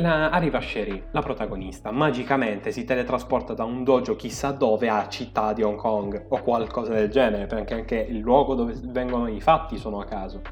la, 0.00 0.30
arriva 0.30 0.60
Sherry, 0.60 1.02
la 1.10 1.20
protagonista, 1.20 1.90
magicamente 1.90 2.72
si 2.72 2.84
teletrasporta 2.84 3.54
da 3.54 3.64
un 3.64 3.84
dojo 3.84 4.16
chissà 4.16 4.50
dove 4.52 4.88
a 4.88 5.08
città 5.08 5.52
di 5.52 5.62
Hong 5.62 5.76
Kong 5.76 6.26
o 6.28 6.42
qualcosa 6.42 6.92
del 6.92 7.10
genere, 7.10 7.46
perché 7.46 7.74
anche 7.74 7.96
il 7.96 8.18
luogo 8.18 8.54
dove 8.54 8.74
vengono 8.84 9.28
i 9.28 9.40
fatti 9.40 9.76
sono 9.78 10.00
a 10.00 10.04
caso. 10.04 10.42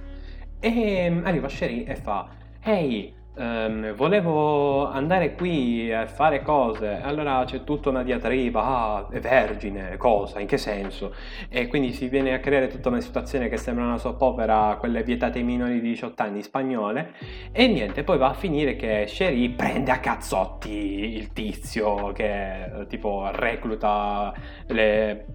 E 0.60 1.10
mm, 1.10 1.26
arriva 1.26 1.48
Sherry 1.48 1.84
e 1.84 1.96
fa: 1.96 2.28
Ehi, 2.62 3.14
Um, 3.36 3.94
volevo 3.94 4.86
andare 4.86 5.34
qui 5.34 5.92
a 5.92 6.06
fare 6.06 6.40
cose, 6.42 7.00
allora 7.02 7.42
c'è 7.44 7.64
tutta 7.64 7.88
una 7.88 8.04
diatriba, 8.04 8.62
ah, 8.62 9.08
è 9.10 9.18
vergine, 9.18 9.96
cosa, 9.96 10.38
in 10.38 10.46
che 10.46 10.56
senso? 10.56 11.12
E 11.48 11.66
quindi 11.66 11.92
si 11.92 12.06
viene 12.08 12.32
a 12.32 12.38
creare 12.38 12.68
tutta 12.68 12.90
una 12.90 13.00
situazione 13.00 13.48
che 13.48 13.56
sembra 13.56 13.86
una 13.86 13.98
soppopera, 13.98 14.76
quelle 14.78 15.02
vietate 15.02 15.38
ai 15.38 15.44
minori 15.44 15.80
di 15.80 15.88
18 15.88 16.22
anni 16.22 16.42
spagnole, 16.44 17.14
e 17.50 17.66
niente, 17.66 18.04
poi 18.04 18.18
va 18.18 18.28
a 18.28 18.34
finire 18.34 18.76
che 18.76 19.06
Sherry 19.08 19.48
prende 19.48 19.90
a 19.90 19.98
cazzotti 19.98 21.16
il 21.16 21.32
tizio 21.32 22.12
che 22.12 22.86
tipo 22.88 23.28
recluta 23.32 24.32
le, 24.68 25.26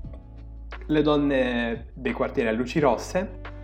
le 0.85 1.01
donne 1.01 1.87
dei 1.93 2.13
quartieri 2.13 2.47
a 2.47 2.53
luci 2.53 2.79
rosse, 2.79 3.57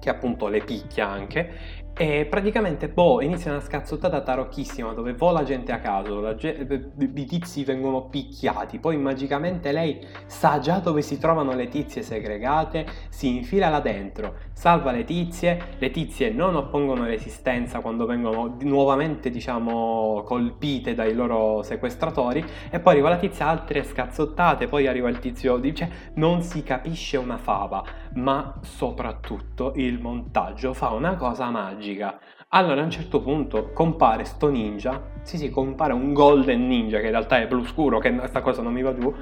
che 0.00 0.10
appunto 0.10 0.48
le 0.48 0.62
picchia 0.62 1.08
anche, 1.08 1.77
e 2.00 2.26
praticamente 2.26 2.88
boh, 2.88 3.20
inizia 3.22 3.50
una 3.50 3.60
scazzottata 3.60 4.20
tarocchissima 4.20 4.92
dove 4.92 5.14
vola 5.14 5.42
gente 5.42 5.72
a 5.72 5.80
caso, 5.80 6.32
ge- 6.36 6.92
i 6.96 7.24
tizi 7.26 7.64
vengono 7.64 8.04
picchiati, 8.04 8.78
poi 8.78 8.96
magicamente 8.96 9.72
lei 9.72 10.06
sa 10.26 10.60
già 10.60 10.78
dove 10.78 11.02
si 11.02 11.18
trovano 11.18 11.54
le 11.54 11.66
tizie 11.66 12.02
segregate, 12.02 12.86
si 13.08 13.34
infila 13.34 13.68
là 13.68 13.80
dentro, 13.80 14.36
salva 14.52 14.92
le 14.92 15.02
tizie, 15.02 15.60
le 15.76 15.90
tizie 15.90 16.30
non 16.30 16.54
oppongono 16.54 17.04
resistenza 17.04 17.80
quando 17.80 18.06
vengono 18.06 18.56
nuovamente 18.60 19.28
diciamo 19.28 20.22
colpite 20.24 20.94
dai 20.94 21.14
loro 21.14 21.64
sequestratori 21.64 22.44
e 22.70 22.78
poi 22.78 22.92
arriva 22.92 23.08
la 23.08 23.16
tizia 23.16 23.48
altre 23.48 23.82
scazzottate, 23.82 24.68
poi 24.68 24.86
arriva 24.86 25.08
il 25.08 25.18
tizio, 25.18 25.56
dice 25.56 25.90
non 26.14 26.42
si 26.42 26.62
capisce 26.62 27.16
una 27.16 27.38
fava, 27.38 27.82
ma 28.14 28.58
soprattutto 28.62 29.72
il 29.76 30.00
montaggio 30.00 30.72
fa 30.72 30.90
una 30.90 31.16
cosa 31.16 31.50
magica. 31.50 32.18
Allora 32.50 32.80
a 32.80 32.84
un 32.84 32.90
certo 32.90 33.20
punto 33.20 33.72
compare 33.72 34.24
sto 34.24 34.48
ninja, 34.48 35.10
sì 35.22 35.36
sì, 35.36 35.50
compare 35.50 35.92
un 35.92 36.12
golden 36.12 36.66
ninja 36.66 36.98
che 36.98 37.06
in 37.06 37.10
realtà 37.10 37.38
è 37.38 37.46
blu 37.46 37.64
scuro, 37.64 37.98
che 37.98 38.14
questa 38.14 38.40
cosa 38.40 38.62
non 38.62 38.72
mi 38.72 38.82
va 38.82 38.92
più, 38.92 39.12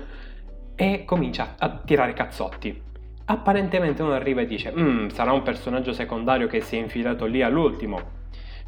e 0.77 1.05
comincia 1.05 1.55
a 1.59 1.71
tirare 1.85 2.13
cazzotti. 2.13 2.83
Apparentemente 3.25 4.03
uno 4.03 4.13
arriva 4.13 4.43
e 4.43 4.47
dice, 4.47 4.71
mmm, 4.71 5.09
sarà 5.09 5.33
un 5.33 5.43
personaggio 5.43 5.93
secondario 5.93 6.47
che 6.47 6.61
si 6.61 6.77
è 6.77 6.79
infilato 6.79 7.25
lì 7.25 7.43
all'ultimo. 7.43 7.99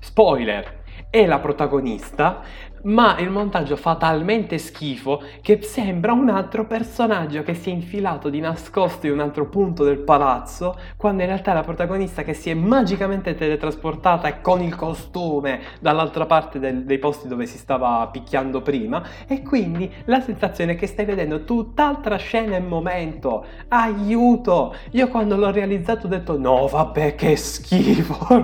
Spoiler, 0.01 0.83
è 1.11 1.25
la 1.27 1.39
protagonista, 1.39 2.43
ma 2.83 3.19
il 3.19 3.31
montaggio 3.31 3.77
fa 3.77 3.97
talmente 3.97 4.59
schifo 4.59 5.23
che 5.41 5.61
sembra 5.63 6.13
un 6.13 6.29
altro 6.29 6.67
personaggio 6.67 7.43
che 7.43 7.55
si 7.55 7.71
è 7.71 7.73
infilato 7.73 8.29
di 8.29 8.41
nascosto 8.41 9.07
in 9.07 9.13
un 9.13 9.21
altro 9.21 9.47
punto 9.47 9.85
del 9.85 9.99
palazzo, 9.99 10.77
quando 10.97 11.23
in 11.23 11.29
realtà 11.29 11.53
è 11.53 11.55
la 11.55 11.63
protagonista 11.63 12.23
che 12.23 12.35
si 12.35 12.51
è 12.51 12.55
magicamente 12.55 13.35
teletrasportata 13.35 14.39
con 14.39 14.63
il 14.63 14.75
costume 14.75 15.61
dall'altra 15.81 16.27
parte 16.27 16.59
del, 16.59 16.85
dei 16.85 16.99
posti 16.99 17.29
dove 17.29 17.47
si 17.47 17.59
stava 17.59 18.09
picchiando 18.11 18.63
prima, 18.63 19.03
e 19.27 19.43
quindi 19.43 19.93
la 20.05 20.21
sensazione 20.21 20.73
è 20.73 20.77
che 20.77 20.87
stai 20.87 21.05
vedendo 21.05 21.45
tutt'altra 21.45 22.17
scena 22.17 22.57
e 22.57 22.61
momento. 22.61 23.45
Aiuto! 23.69 24.75
Io 24.93 25.09
quando 25.09 25.37
l'ho 25.37 25.51
realizzato 25.51 26.07
ho 26.07 26.09
detto 26.09 26.39
no, 26.39 26.67
vabbè, 26.67 27.15
che 27.15 27.37
schifo! 27.37 28.17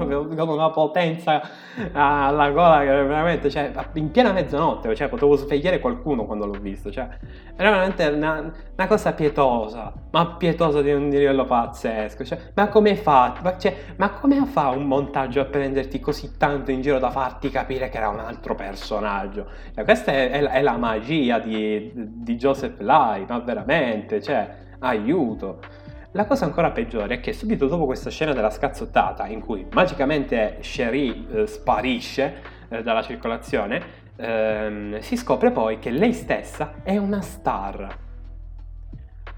con 0.44 0.48
una 0.48 0.70
potenza 0.70 1.42
alla 1.92 2.50
gola 2.50 2.80
che 2.80 2.86
veramente, 2.86 3.50
cioè, 3.50 3.72
in 3.94 4.10
piena 4.10 4.23
mezzanotte, 4.32 4.94
cioè, 4.94 5.08
potevo 5.08 5.36
svegliare 5.36 5.78
qualcuno 5.78 6.24
quando 6.24 6.46
l'ho 6.46 6.58
visto, 6.58 6.90
cioè, 6.90 7.08
era 7.56 7.70
veramente 7.70 8.06
una, 8.06 8.52
una 8.76 8.86
cosa 8.86 9.12
pietosa, 9.12 9.92
ma 10.10 10.36
pietosa 10.36 10.82
di 10.82 10.92
un 10.92 11.08
livello 11.08 11.44
pazzesco, 11.44 12.24
cioè, 12.24 12.38
ma 12.54 12.68
come 12.68 12.96
fa, 12.96 13.34
ma, 13.42 13.56
cioè, 13.58 13.76
ma 13.96 14.10
come 14.10 14.44
fa 14.46 14.68
un 14.68 14.86
montaggio 14.86 15.40
a 15.40 15.44
prenderti 15.44 16.00
così 16.00 16.36
tanto 16.36 16.70
in 16.70 16.80
giro 16.80 16.98
da 16.98 17.10
farti 17.10 17.50
capire 17.50 17.88
che 17.88 17.96
era 17.96 18.08
un 18.08 18.20
altro 18.20 18.54
personaggio? 18.54 19.46
Cioè, 19.74 19.84
questa 19.84 20.12
è, 20.12 20.30
è, 20.30 20.42
è, 20.42 20.62
la 20.62 20.76
magia 20.76 21.38
di, 21.38 21.92
di 21.94 22.36
Joseph 22.36 22.80
Lai, 22.80 23.24
ma 23.28 23.38
veramente, 23.40 24.22
cioè, 24.22 24.62
aiuto. 24.80 25.60
La 26.12 26.26
cosa 26.26 26.44
ancora 26.44 26.70
peggiore 26.70 27.14
è 27.14 27.20
che 27.20 27.32
subito 27.32 27.66
dopo 27.66 27.86
questa 27.86 28.08
scena 28.08 28.32
della 28.32 28.50
scazzottata, 28.50 29.26
in 29.26 29.40
cui 29.40 29.66
magicamente 29.72 30.58
Cherie 30.60 31.24
eh, 31.28 31.46
sparisce 31.48 32.34
eh, 32.68 32.82
dalla 32.84 33.02
circolazione, 33.02 34.02
ehm, 34.16 34.98
si 35.00 35.16
scopre 35.16 35.50
poi 35.50 35.78
che 35.78 35.90
lei 35.90 36.12
stessa 36.12 36.74
è 36.82 36.96
una 36.96 37.20
star. 37.20 37.98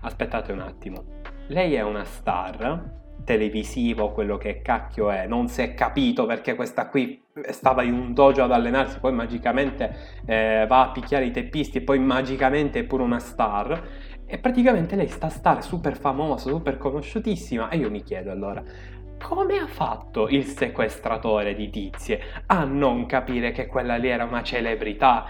Aspettate 0.00 0.52
un 0.52 0.61
attimo. 0.61 1.04
Lei 1.49 1.75
è 1.75 1.83
una 1.83 2.04
star 2.04 3.04
televisiva 3.25 4.04
o 4.04 4.12
quello 4.12 4.37
che 4.38 4.62
cacchio 4.62 5.11
è, 5.11 5.26
non 5.26 5.49
si 5.49 5.61
è 5.61 5.75
capito 5.75 6.26
perché 6.26 6.54
questa 6.54 6.88
qui 6.88 7.21
stava 7.50 7.83
in 7.83 7.92
un 7.92 8.14
dojo 8.14 8.45
ad 8.45 8.52
allenarsi, 8.52 9.00
poi 9.00 9.12
magicamente 9.12 10.23
eh, 10.25 10.64
va 10.68 10.83
a 10.83 10.90
picchiare 10.92 11.26
i 11.26 11.33
teppisti 11.33 11.78
e 11.78 11.80
poi 11.83 11.99
magicamente 11.99 12.78
è 12.78 12.85
pure 12.85 13.02
una 13.02 13.18
star 13.18 13.83
e 14.26 14.38
praticamente 14.38 14.97
lei 14.97 15.09
sta 15.09 15.26
a 15.26 15.30
stare 15.30 15.62
super 15.62 15.97
famosa, 15.97 16.49
super 16.49 16.78
conosciutissima 16.78 17.68
e 17.68 17.78
io 17.78 17.90
mi 17.90 18.02
chiedo 18.02 18.30
allora, 18.30 18.62
come 19.23 19.58
ha 19.58 19.66
fatto 19.66 20.28
il 20.28 20.44
sequestratore 20.44 21.54
di 21.54 21.70
tizie 21.70 22.20
a 22.46 22.64
non 22.64 23.06
capire 23.06 23.52
che 23.52 23.66
quella 23.66 23.96
lì 23.96 24.08
era 24.08 24.25
una 24.25 24.42
celebrità 24.42 25.26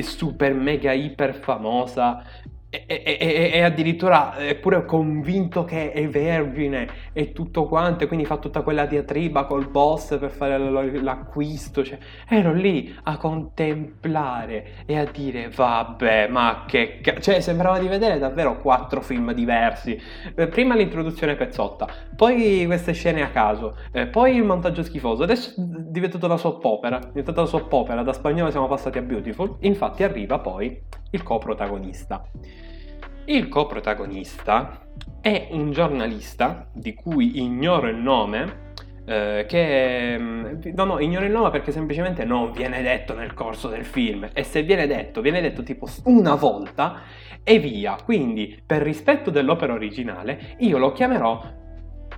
super 0.00 0.54
mega 0.54 0.92
iper 0.92 1.34
famosa 1.34 2.24
e, 2.72 2.84
e, 2.86 3.50
e, 3.52 3.62
addirittura 3.62 4.36
è 4.36 4.54
pure 4.54 4.84
convinto 4.84 5.64
che 5.64 5.90
è 5.90 6.08
vergine 6.08 6.86
e 7.12 7.32
tutto 7.32 7.66
quanto, 7.66 8.04
e 8.04 8.06
quindi 8.06 8.24
fa 8.24 8.36
tutta 8.36 8.62
quella 8.62 8.86
diatriba 8.86 9.44
col 9.44 9.68
boss 9.68 10.16
per 10.18 10.30
fare 10.30 10.56
l'acquisto. 10.56 11.82
Cioè, 11.82 11.98
ero 12.28 12.52
lì 12.52 12.96
a 13.02 13.16
contemplare 13.16 14.84
e 14.86 14.96
a 14.96 15.04
dire: 15.04 15.48
Vabbè, 15.48 16.28
ma 16.28 16.64
che. 16.68 17.00
Cioè, 17.20 17.40
sembrava 17.40 17.80
di 17.80 17.88
vedere 17.88 18.18
davvero 18.18 18.60
quattro 18.60 19.00
film 19.00 19.32
diversi. 19.32 20.00
Eh, 20.36 20.46
prima 20.46 20.76
l'introduzione 20.76 21.34
pezzotta, 21.34 21.88
poi 22.14 22.64
queste 22.66 22.92
scene 22.92 23.22
a 23.22 23.30
caso, 23.30 23.78
eh, 23.90 24.06
poi 24.06 24.36
il 24.36 24.44
montaggio 24.44 24.84
schifoso. 24.84 25.24
Adesso 25.24 25.60
è 25.60 25.64
diventato 25.90 26.26
una 26.26 26.36
soap 26.36 26.64
opera. 26.64 27.00
È 27.00 27.08
diventata 27.08 27.40
una 27.40 27.48
soap 27.48 27.72
opera. 27.72 28.04
Da 28.04 28.12
spagnolo 28.12 28.50
siamo 28.52 28.68
passati 28.68 28.98
a 28.98 29.02
Beautiful. 29.02 29.56
Infatti, 29.62 30.04
arriva 30.04 30.38
poi 30.38 30.80
il 31.10 31.22
coprotagonista. 31.24 32.24
Il 33.30 33.46
coprotagonista 33.46 34.80
è 35.20 35.50
un 35.52 35.70
giornalista 35.70 36.68
di 36.72 36.94
cui 36.94 37.40
ignoro 37.40 37.86
il 37.86 37.94
nome, 37.94 38.72
eh, 39.06 39.44
che 39.46 40.16
mm, 40.18 40.46
no, 40.74 40.84
no, 40.84 40.98
ignoro 40.98 41.26
il 41.26 41.30
nome 41.30 41.50
perché 41.50 41.70
semplicemente 41.70 42.24
non 42.24 42.50
viene 42.50 42.82
detto 42.82 43.14
nel 43.14 43.32
corso 43.32 43.68
del 43.68 43.84
film 43.84 44.28
e 44.32 44.42
se 44.42 44.64
viene 44.64 44.88
detto, 44.88 45.20
viene 45.20 45.40
detto 45.40 45.62
tipo 45.62 45.86
una 46.06 46.34
volta 46.34 47.02
e 47.44 47.60
via. 47.60 47.96
Quindi, 48.04 48.60
per 48.66 48.82
rispetto 48.82 49.30
dell'opera 49.30 49.74
originale, 49.74 50.56
io 50.58 50.78
lo 50.78 50.90
chiamerò 50.90 51.40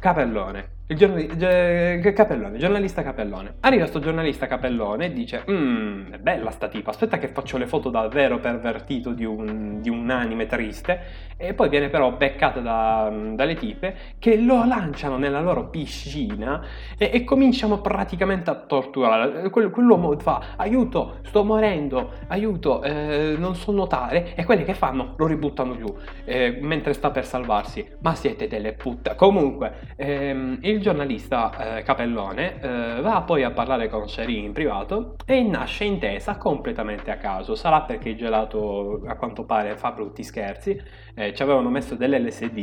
Capellone. 0.00 0.71
Il 0.92 0.98
giornali- 0.98 2.12
Capellone, 2.12 2.58
giornalista 2.58 3.02
Capellone. 3.02 3.54
Arriva 3.60 3.86
sto 3.86 3.98
giornalista 3.98 4.46
Capellone 4.46 5.06
e 5.06 5.12
dice: 5.14 5.42
Mmm, 5.50 6.12
è 6.12 6.18
bella 6.18 6.50
sta 6.50 6.68
tipa, 6.68 6.90
aspetta 6.90 7.16
che 7.18 7.28
faccio 7.28 7.56
le 7.56 7.66
foto 7.66 7.88
davvero 7.88 8.38
pervertito 8.40 9.12
di 9.12 9.24
un, 9.24 9.80
di 9.80 9.88
un 9.88 10.10
anime 10.10 10.44
triste. 10.44 11.30
E 11.38 11.54
poi 11.54 11.70
viene 11.70 11.88
però 11.88 12.12
beccata 12.12 12.60
da, 12.60 13.10
dalle 13.32 13.54
tipe 13.54 13.96
che 14.18 14.36
lo 14.36 14.66
lanciano 14.66 15.16
nella 15.16 15.40
loro 15.40 15.70
piscina 15.70 16.62
e, 16.98 17.10
e 17.12 17.24
cominciano 17.24 17.80
praticamente 17.80 18.50
a 18.50 18.54
torturare. 18.54 19.48
quell'uomo 19.48 20.14
fa: 20.18 20.42
Aiuto, 20.56 21.20
sto 21.22 21.42
morendo, 21.42 22.12
aiuto, 22.28 22.82
eh, 22.82 23.34
non 23.38 23.54
so 23.54 23.72
nuotare. 23.72 24.34
E 24.34 24.44
quelli 24.44 24.64
che 24.64 24.74
fanno 24.74 25.14
lo 25.16 25.26
ributtano 25.26 25.74
giù 25.74 25.96
eh, 26.26 26.58
mentre 26.60 26.92
sta 26.92 27.10
per 27.10 27.24
salvarsi. 27.24 27.88
Ma 28.00 28.14
siete 28.14 28.46
delle 28.46 28.74
puttane. 28.74 29.16
Comunque, 29.16 29.72
ehm, 29.96 30.58
il 30.60 30.80
giornalista 30.82 31.78
eh, 31.78 31.82
Capellone 31.82 32.60
eh, 32.60 33.00
va 33.00 33.22
poi 33.22 33.42
a 33.42 33.50
parlare 33.50 33.88
con 33.88 34.08
Sherry 34.08 34.44
in 34.44 34.52
privato 34.52 35.16
e 35.24 35.42
nasce 35.42 35.84
intesa 35.84 36.36
completamente 36.36 37.10
a 37.10 37.16
caso. 37.16 37.54
Sarà 37.54 37.82
perché 37.82 38.10
il 38.10 38.16
gelato 38.16 39.02
a 39.06 39.16
quanto 39.16 39.44
pare 39.44 39.76
fa 39.76 39.92
brutti 39.92 40.22
scherzi, 40.22 40.80
eh, 41.14 41.32
ci 41.32 41.42
avevano 41.42 41.70
messo 41.70 41.94
dell'LSD 41.94 42.56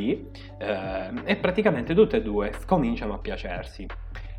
eh, 0.59 1.11
e 1.23 1.35
praticamente 1.37 1.95
tutte 1.95 2.17
e 2.17 2.21
due 2.21 2.51
cominciano 2.65 3.13
a 3.13 3.17
piacersi. 3.17 3.87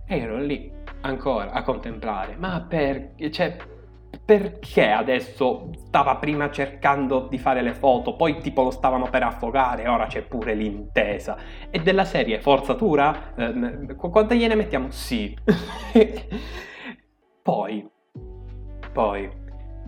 E 0.07 0.19
ero 0.19 0.39
lì 0.39 0.71
ancora 1.01 1.51
a 1.51 1.63
contemplare, 1.63 2.37
ma 2.37 2.65
perché... 2.69 3.31
Cioè, 3.31 3.57
perché 4.25 4.91
adesso 4.91 5.71
stava 5.87 6.17
prima 6.17 6.51
cercando 6.51 7.27
di 7.29 7.39
fare 7.39 7.63
le 7.63 7.75
foto, 7.75 8.15
poi 8.15 8.39
tipo 8.39 8.63
lo 8.63 8.71
stavano 8.71 9.09
per 9.11 9.23
affogare, 9.23 9.89
ora 9.89 10.07
c'è 10.07 10.23
pure 10.23 10.55
l'intesa. 10.55 11.37
E 11.71 11.81
della 11.81 12.05
serie 12.05 12.41
forzatura? 12.41 13.35
Eh, 13.35 13.97
quante 13.97 14.37
gliene 14.37 14.55
mettiamo? 14.55 14.91
Sì. 14.91 15.37
poi, 17.43 17.89
poi, 18.93 19.31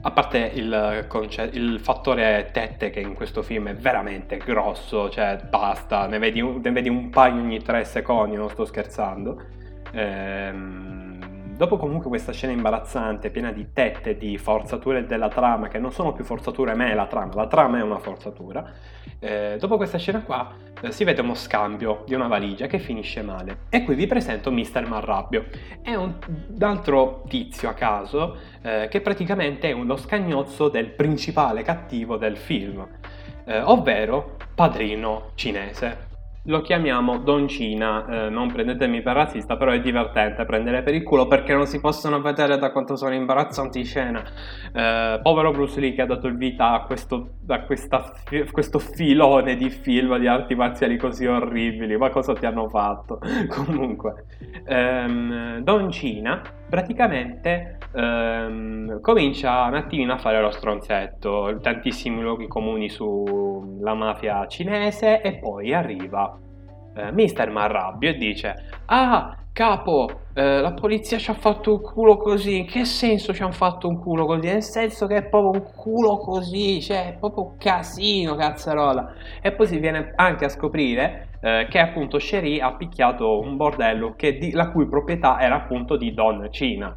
a 0.03 0.11
parte 0.11 0.39
il, 0.55 1.05
conce- 1.09 1.51
il, 1.53 1.79
fattore 1.81 2.51
tette 2.53 2.91
che 2.91 3.01
in 3.01 3.15
questo 3.15 3.43
film 3.43 3.69
è 3.69 3.75
veramente 3.75 4.39
grosso, 4.39 5.09
cioè 5.09 5.39
basta, 5.49 6.07
ne 6.07 6.19
vedi 6.19 6.41
un, 6.41 6.61
ne 6.63 6.71
vedi 6.73 6.89
un 6.89 7.11
paio 7.11 7.35
ogni 7.35 7.63
tre 7.63 7.85
secondi, 7.85 8.35
non 8.37 8.49
sto 8.51 8.65
scherzando. 8.65 9.41
Ehm 9.93 11.02
Dopo 11.63 11.77
comunque 11.77 12.09
questa 12.09 12.33
scena 12.33 12.53
imbarazzante, 12.53 13.31
piena 13.31 13.53
di 13.53 13.69
tette, 13.73 14.17
di 14.17 14.37
forzature 14.37 15.07
della 15.07 15.29
trama, 15.29 15.69
che 15.69 15.79
non 15.79 15.93
sono 15.93 16.13
più 16.13 16.25
forzature, 16.25 16.75
ma 16.75 16.91
è 16.91 16.95
la 16.95 17.07
trama, 17.07 17.35
la 17.37 17.47
trama 17.47 17.79
è 17.79 17.83
una 17.83 18.01
forzatura, 18.01 18.69
eh, 19.21 19.59
dopo 19.61 19.77
questa 19.77 19.97
scena 19.97 20.23
qua 20.23 20.53
eh, 20.81 20.91
si 20.91 21.05
vede 21.05 21.21
uno 21.21 21.35
scambio 21.35 22.03
di 22.05 22.15
una 22.15 22.27
valigia 22.27 22.67
che 22.67 22.81
finisce 22.81 23.23
male. 23.23 23.59
E 23.69 23.85
qui 23.85 23.95
vi 23.95 24.09
presento 24.09 24.51
Mr. 24.51 24.89
Marrabbio. 24.89 25.45
È 25.81 25.95
un, 25.95 26.15
altro 26.59 27.23
tizio 27.29 27.69
a 27.69 27.75
caso, 27.75 28.39
eh, 28.61 28.89
che 28.91 29.01
praticamente 29.01 29.69
è 29.69 29.73
uno 29.73 29.97
scagnozzo 29.97 30.69
del 30.69 30.89
principale 30.89 31.63
cattivo 31.63 32.17
del 32.17 32.39
film, 32.39 32.85
eh, 33.45 33.61
ovvero 33.61 34.37
Padrino 34.53 35.31
cinese 35.37 36.11
lo 36.47 36.61
chiamiamo 36.61 37.19
Don 37.19 37.47
Cina, 37.47 38.27
eh, 38.27 38.29
non 38.29 38.51
prendetemi 38.51 39.01
per 39.01 39.15
razzista, 39.15 39.57
però 39.57 39.71
è 39.71 39.81
divertente 39.81 40.45
prendere 40.45 40.83
per 40.83 40.95
il 40.95 41.03
culo 41.05 41.29
perché 41.29 41.55
non 41.55 41.67
si 41.67 41.81
possono 41.81 42.21
vedere 42.21 42.59
da 42.59 42.73
quanto 42.73 42.97
sono 42.97 43.15
imbarazzanti 43.15 43.85
scene. 43.85 44.25
Eh, 44.73 45.21
povero 45.23 45.53
Bruce 45.53 45.79
Lee 45.79 45.93
che 45.93 46.03
ha 46.03 46.07
dato 46.07 46.29
vita 46.31 46.73
a 46.73 46.83
questo, 46.83 47.35
a 47.47 47.61
questa, 47.63 48.13
questo 48.51 48.79
filone 48.79 49.57
di 49.57 49.71
film 49.71 50.19
di 50.19 50.27
arti 50.27 50.55
marziali 50.55 50.97
così 50.97 51.27
orribili, 51.27 51.97
ma 51.97 52.11
cosa 52.11 52.33
ti 52.33 52.45
hanno 52.45 52.69
fatto? 52.69 53.21
Comunque, 53.49 54.25
ehm, 54.65 55.59
Don 55.59 55.91
Cina 55.91 56.43
praticamente 56.73 57.77
ehm, 57.93 59.03
comincia 59.03 59.65
un 59.65 59.75
attimino 59.75 60.15
a 60.15 60.17
fare 60.17 60.41
lo 60.41 60.51
stronzetto, 60.51 61.59
tantissimi 61.61 62.23
luoghi 62.23 62.47
comuni 62.47 62.89
sulla 62.89 63.93
mafia 63.93 64.47
cinese 64.47 65.21
e 65.21 65.35
poi 65.35 65.75
arriva 65.75 66.35
eh, 66.95 67.13
Mister 67.13 67.51
Marrabbio 67.51 68.11
e 68.11 68.15
dice 68.15 68.55
ah 68.87 69.37
capo 69.53 70.09
eh, 70.35 70.61
la 70.61 70.73
polizia 70.73 71.19
ci 71.19 71.31
ha 71.31 71.35
fatto 71.35 71.73
un 71.73 71.83
culo 71.83 72.17
così. 72.17 72.59
In 72.59 72.67
che 72.67 72.85
senso 72.87 73.35
ci 73.35 73.43
hanno 73.43 73.53
fatto 73.53 73.87
un 73.87 73.99
culo 73.99 74.25
così? 74.25 74.47
Nel 74.47 74.63
senso 74.63 75.07
che 75.07 75.17
è 75.17 75.29
proprio 75.29 75.63
un 75.63 75.71
culo 75.75 76.17
così 76.19 76.81
cioè 76.81 77.09
è 77.09 77.17
proprio 77.19 77.45
un 77.45 77.57
casino 77.59 78.35
cazzarola. 78.35 79.13
E 79.43 79.53
poi 79.53 79.67
si 79.67 79.79
viene 79.79 80.13
anche 80.17 80.47
a 80.47 80.49
scoprire 80.49 81.29
eh, 81.43 81.67
che 81.69 81.79
appunto 81.79 82.19
Sherry 82.19 82.61
ha 82.61 82.75
picchiato 82.75 83.41
un 83.41 83.57
bordello 83.57 84.15
di, 84.17 84.53
la 84.53 84.71
cui 84.71 84.89
proprietà 84.89 85.39
era 85.41 85.57
appunto 85.57 85.97
di 85.97 86.15
Don 86.15 86.49
Cina 86.51 86.95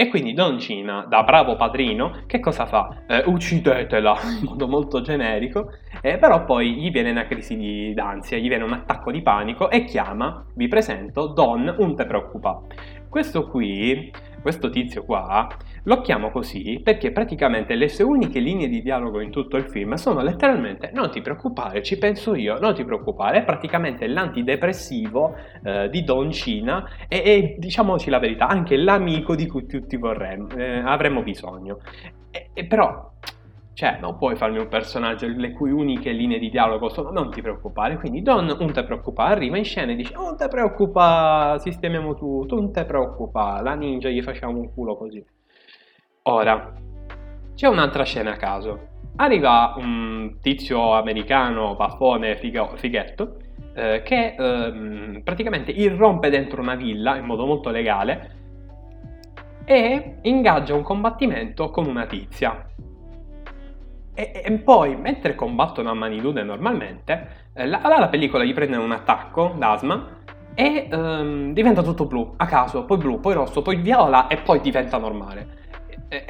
e 0.00 0.06
quindi 0.06 0.32
Don 0.32 0.60
Cina, 0.60 1.06
da 1.08 1.24
bravo 1.24 1.56
padrino, 1.56 2.22
che 2.28 2.38
cosa 2.38 2.66
fa? 2.66 3.02
Eh, 3.08 3.24
uccidetela 3.26 4.16
in 4.38 4.44
modo 4.44 4.68
molto 4.68 5.00
generico, 5.00 5.72
eh, 6.00 6.18
però 6.18 6.44
poi 6.44 6.74
gli 6.74 6.92
viene 6.92 7.10
una 7.10 7.26
crisi 7.26 7.56
di, 7.56 7.92
d'ansia, 7.94 8.38
gli 8.38 8.46
viene 8.46 8.62
un 8.62 8.74
attacco 8.74 9.10
di 9.10 9.22
panico 9.22 9.68
e 9.68 9.82
chiama, 9.82 10.46
vi 10.54 10.68
presento, 10.68 11.26
Don, 11.26 11.74
non 11.76 11.96
te 11.96 12.06
preoccupa. 12.06 12.62
Questo 13.08 13.48
qui 13.48 14.08
questo 14.40 14.70
tizio 14.70 15.04
qua, 15.04 15.48
lo 15.84 16.00
chiamo 16.00 16.30
così 16.30 16.80
perché 16.82 17.12
praticamente 17.12 17.74
le 17.74 17.88
sue 17.88 18.04
uniche 18.04 18.40
linee 18.40 18.68
di 18.68 18.82
dialogo 18.82 19.20
in 19.20 19.30
tutto 19.30 19.56
il 19.56 19.68
film 19.68 19.94
sono 19.94 20.20
letteralmente 20.22 20.90
non 20.92 21.10
ti 21.10 21.20
preoccupare, 21.20 21.82
ci 21.82 21.98
penso 21.98 22.34
io, 22.34 22.58
non 22.58 22.74
ti 22.74 22.84
preoccupare, 22.84 23.38
è 23.38 23.44
praticamente 23.44 24.06
l'antidepressivo 24.06 25.34
eh, 25.64 25.88
di 25.90 26.04
Don 26.04 26.30
Cina 26.30 26.88
e, 27.08 27.22
e, 27.24 27.56
diciamoci 27.58 28.10
la 28.10 28.18
verità, 28.18 28.48
anche 28.48 28.76
l'amico 28.76 29.34
di 29.34 29.46
cui 29.46 29.66
tutti 29.66 29.96
vorremmo, 29.96 30.48
eh, 30.56 30.78
avremmo 30.78 31.22
bisogno. 31.22 31.78
E, 32.30 32.50
e 32.52 32.64
però 32.66 33.10
cioè, 33.78 33.98
non 34.00 34.16
puoi 34.16 34.34
farmi 34.34 34.58
un 34.58 34.66
personaggio 34.66 35.28
le 35.28 35.52
cui 35.52 35.70
uniche 35.70 36.10
linee 36.10 36.40
di 36.40 36.50
dialogo 36.50 36.88
sono 36.88 37.12
non 37.12 37.30
ti 37.30 37.40
preoccupare, 37.40 37.96
quindi 37.96 38.22
Don 38.22 38.44
non 38.44 38.72
ti 38.72 38.82
preoccupare, 38.82 39.34
arriva 39.34 39.56
in 39.56 39.62
scena 39.62 39.92
e 39.92 39.94
dice 39.94 40.14
non 40.14 40.36
ti 40.36 40.48
preoccupare, 40.48 41.60
sistemiamo 41.60 42.16
tutto, 42.16 42.56
non 42.56 42.72
ti 42.72 42.84
preoccupare, 42.84 43.62
la 43.62 43.74
ninja 43.74 44.08
gli 44.08 44.20
facciamo 44.20 44.58
un 44.58 44.74
culo 44.74 44.96
così. 44.96 45.24
Ora, 46.22 46.72
c'è 47.54 47.68
un'altra 47.68 48.02
scena 48.02 48.32
a 48.32 48.36
caso. 48.36 48.80
Arriva 49.14 49.74
un 49.76 50.38
tizio 50.40 50.94
americano, 50.94 51.76
baffone, 51.76 52.34
fighetto, 52.34 53.36
eh, 53.74 54.02
che 54.04 54.34
eh, 54.36 55.20
praticamente 55.22 55.70
irrompe 55.70 56.30
dentro 56.30 56.60
una 56.60 56.74
villa 56.74 57.14
in 57.14 57.26
modo 57.26 57.46
molto 57.46 57.70
legale 57.70 58.34
e 59.64 60.16
ingaggia 60.22 60.74
un 60.74 60.82
combattimento 60.82 61.70
con 61.70 61.86
una 61.86 62.06
tizia 62.06 62.68
e, 64.18 64.42
e, 64.44 64.50
poi, 64.58 64.96
mentre 64.96 65.36
combattono 65.36 65.90
a 65.90 65.94
mani 65.94 66.18
nude 66.18 66.42
normalmente, 66.42 67.46
eh, 67.52 67.68
la, 67.68 67.80
la, 67.80 68.08
pellicola 68.08 68.42
gli 68.42 68.52
prende 68.52 68.76
un 68.76 68.90
attacco 68.90 69.54
d'asma 69.56 70.16
e 70.54 70.88
um, 70.90 71.52
diventa 71.52 71.84
tutto 71.84 72.06
blu, 72.06 72.34
a 72.36 72.46
caso, 72.46 72.84
poi 72.84 72.96
blu, 72.96 73.20
poi 73.20 73.34
rosso, 73.34 73.62
poi 73.62 73.76
viola 73.76 74.26
e 74.26 74.38
poi 74.38 74.60
diventa 74.60 74.98
normale. 74.98 75.46
E, 76.08 76.24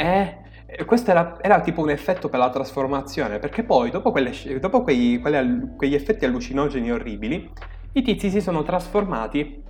e 0.66 0.85
questo 0.85 1.12
era, 1.12 1.38
era, 1.40 1.62
tipo 1.62 1.81
un 1.81 1.88
effetto 1.88 2.29
per 2.29 2.40
la 2.40 2.51
trasformazione, 2.51 3.38
perché 3.38 3.62
poi 3.62 3.88
dopo, 3.88 4.11
quelle, 4.11 4.33
dopo 4.61 4.83
quei, 4.83 5.18
quelle, 5.18 5.72
quegli 5.74 5.94
effetti 5.94 6.27
allucinogeni 6.27 6.92
orribili, 6.92 7.51
i 7.92 8.03
tizi 8.03 8.29
si 8.29 8.42
sono 8.42 8.62
trasformati 8.64 9.64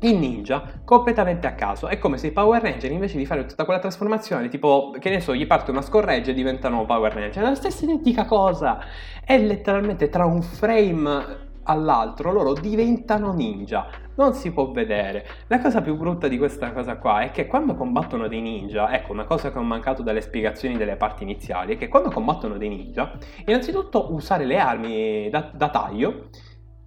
in 0.00 0.18
ninja 0.18 0.80
completamente 0.84 1.46
a 1.46 1.54
caso. 1.54 1.88
È 1.88 1.98
come 1.98 2.16
se 2.16 2.28
i 2.28 2.32
Power 2.32 2.62
Ranger 2.62 2.90
invece 2.90 3.18
di 3.18 3.26
fare 3.26 3.44
tutta 3.46 3.64
quella 3.64 3.80
trasformazione, 3.80 4.48
tipo, 4.48 4.94
che 4.98 5.10
ne 5.10 5.20
so, 5.20 5.34
gli 5.34 5.46
parte 5.46 5.70
una 5.70 5.82
scorreggia 5.82 6.30
e 6.30 6.34
diventano 6.34 6.84
Power 6.84 7.12
Ranger. 7.12 7.42
È 7.42 7.46
la 7.46 7.54
stessa 7.54 7.84
identica 7.84 8.24
cosa. 8.24 8.78
È 9.24 9.38
letteralmente 9.38 10.08
tra 10.08 10.24
un 10.24 10.42
frame 10.42 11.48
all'altro 11.64 12.32
loro 12.32 12.54
diventano 12.54 13.32
ninja. 13.32 13.86
Non 14.16 14.34
si 14.34 14.52
può 14.52 14.70
vedere. 14.70 15.26
La 15.46 15.60
cosa 15.60 15.80
più 15.80 15.96
brutta 15.96 16.28
di 16.28 16.36
questa 16.36 16.72
cosa 16.72 16.96
qua 16.96 17.20
è 17.20 17.30
che 17.30 17.46
quando 17.46 17.74
combattono 17.74 18.28
dei 18.28 18.40
ninja, 18.40 18.92
ecco 18.92 19.12
una 19.12 19.24
cosa 19.24 19.52
che 19.52 19.58
ho 19.58 19.62
mancato 19.62 20.02
dalle 20.02 20.20
spiegazioni 20.20 20.76
delle 20.76 20.96
parti 20.96 21.22
iniziali, 21.22 21.74
è 21.74 21.78
che 21.78 21.88
quando 21.88 22.10
combattono 22.10 22.56
dei 22.56 22.68
ninja, 22.68 23.12
innanzitutto 23.46 24.12
usare 24.12 24.44
le 24.44 24.58
armi 24.58 25.28
da, 25.30 25.50
da 25.52 25.68
taglio 25.68 26.28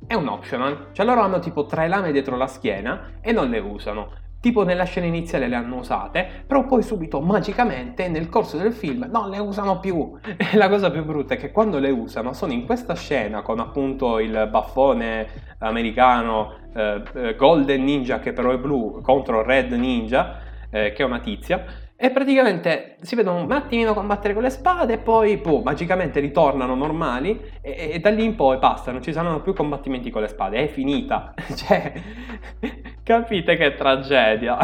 è 0.08 0.14
un 0.14 0.28
optional, 0.28 0.88
cioè 0.92 1.06
loro 1.06 1.22
hanno 1.22 1.40
tipo 1.40 1.66
tre 1.66 1.88
lame 1.88 2.12
dietro 2.12 2.38
la 2.38 2.48
schiena 2.48 3.20
e 3.22 3.32
non 3.32 3.50
le 3.50 3.60
usano. 3.60 4.22
Tipo 4.40 4.64
nella 4.64 4.84
scena 4.84 5.06
iniziale 5.06 5.48
le 5.48 5.56
hanno 5.56 5.78
usate, 5.78 6.44
però 6.46 6.66
poi 6.66 6.84
subito 6.84 7.22
magicamente 7.22 8.10
nel 8.10 8.28
corso 8.28 8.58
del 8.58 8.74
film 8.74 9.08
non 9.10 9.30
le 9.30 9.40
usano 9.40 9.80
più. 9.80 10.18
E 10.22 10.56
la 10.58 10.68
cosa 10.68 10.92
più 10.92 11.06
brutta 11.06 11.36
è 11.36 11.38
che 11.38 11.52
quando 11.52 11.80
le 11.80 11.90
usano 11.92 12.34
sono 12.34 12.52
in 12.52 12.66
questa 12.66 12.94
scena 12.94 13.42
con 13.42 13.60
appunto 13.60 14.20
il 14.20 14.48
baffone 14.52 15.56
americano 15.60 16.56
eh, 16.76 17.02
eh 17.14 17.36
Golden 17.36 17.84
Ninja 17.86 18.20
che 18.20 18.34
però 18.34 18.52
è 18.52 18.58
blu 18.58 19.00
contro 19.02 19.44
Red 19.44 19.72
Ninja 19.72 20.40
eh, 20.70 20.92
che 20.92 21.04
è 21.04 21.06
una 21.06 21.20
tizia 21.20 21.64
e 22.04 22.10
praticamente 22.10 22.98
si 23.00 23.16
vedono 23.16 23.42
un 23.42 23.52
attimino 23.54 23.94
combattere 23.94 24.34
con 24.34 24.44
le 24.44 24.50
spade 24.50 24.96
e 24.96 24.98
poi 24.98 25.38
boh, 25.38 25.62
magicamente 25.62 26.20
ritornano 26.20 26.76
normali 26.76 27.40
e, 27.62 27.92
e, 27.94 28.00
da 28.02 28.10
lì 28.10 28.26
in 28.26 28.36
poi 28.36 28.58
basta, 28.58 28.92
non 28.92 29.02
ci 29.02 29.14
saranno 29.14 29.42
più 29.42 29.54
combattimenti 29.54 30.10
con 30.10 30.22
le 30.22 30.28
spade, 30.28 30.58
è 30.58 30.68
finita. 30.68 31.34
cioè, 31.56 31.94
capite 33.04 33.56
che 33.56 33.76
tragedia. 33.76 34.58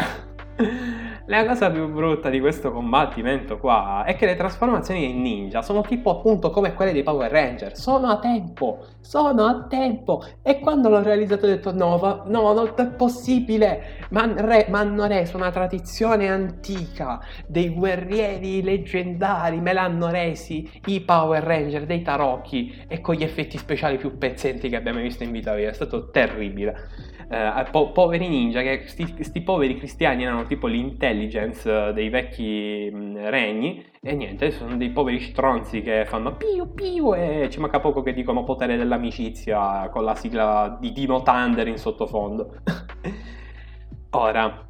La 1.30 1.46
cosa 1.46 1.70
più 1.70 1.88
brutta 1.88 2.28
di 2.28 2.40
questo 2.40 2.72
combattimento 2.72 3.56
qua 3.58 4.02
è 4.04 4.16
che 4.16 4.26
le 4.26 4.34
trasformazioni 4.34 5.10
in 5.10 5.22
ninja 5.22 5.62
sono 5.62 5.82
tipo 5.82 6.10
appunto 6.10 6.50
come 6.50 6.74
quelle 6.74 6.90
dei 6.90 7.04
Power 7.04 7.30
Ranger, 7.30 7.76
sono 7.76 8.08
a 8.08 8.18
tempo, 8.18 8.84
sono 9.00 9.44
a 9.44 9.64
tempo. 9.68 10.24
E 10.42 10.58
quando 10.58 10.88
l'ho 10.88 11.00
realizzato 11.00 11.46
ho 11.46 11.48
detto 11.48 11.72
no, 11.72 12.24
no, 12.26 12.52
non 12.52 12.72
è 12.74 12.86
possibile, 12.88 14.08
ma 14.08 14.22
hanno 14.22 15.06
reso 15.06 15.36
una 15.36 15.52
tradizione 15.52 16.26
antica 16.26 17.20
dei 17.46 17.68
guerrieri 17.68 18.60
leggendari, 18.64 19.60
me 19.60 19.72
l'hanno 19.72 20.08
resi 20.08 20.68
i 20.86 21.00
Power 21.00 21.44
Ranger 21.44 21.86
dei 21.86 22.02
tarocchi 22.02 22.86
e 22.88 23.00
con 23.00 23.14
gli 23.14 23.22
effetti 23.22 23.56
speciali 23.56 23.98
più 23.98 24.18
pezzenti 24.18 24.68
che 24.68 24.74
abbiamo 24.74 24.98
visto 24.98 25.22
in 25.22 25.30
vita 25.30 25.54
mia, 25.54 25.70
è 25.70 25.74
stato 25.74 26.10
terribile 26.10 27.18
eh, 27.30 27.64
po- 27.70 27.92
poveri 27.92 28.26
ninja, 28.26 28.60
che 28.60 28.84
questi 29.14 29.40
poveri 29.42 29.76
cristiani 29.76 30.24
erano 30.24 30.46
tipo 30.46 30.66
l'intelligence 30.66 31.88
eh, 31.88 31.92
dei 31.92 32.08
vecchi 32.08 32.90
mh, 32.92 33.30
regni, 33.30 33.84
e 34.02 34.14
niente, 34.14 34.50
sono 34.50 34.76
dei 34.76 34.90
poveri 34.90 35.20
stronzi 35.20 35.80
che 35.80 36.04
fanno 36.06 36.34
piu 36.34 36.74
piu 36.74 37.14
e 37.14 37.48
ci 37.48 37.60
manca 37.60 37.78
poco 37.78 38.02
che 38.02 38.12
dicono 38.12 38.42
potere 38.42 38.76
dell'amicizia 38.76 39.88
con 39.90 40.04
la 40.04 40.16
sigla 40.16 40.76
di 40.80 40.90
Dino 40.90 41.22
Thunder 41.22 41.68
in 41.68 41.78
sottofondo. 41.78 42.56
Ora, 44.12 44.66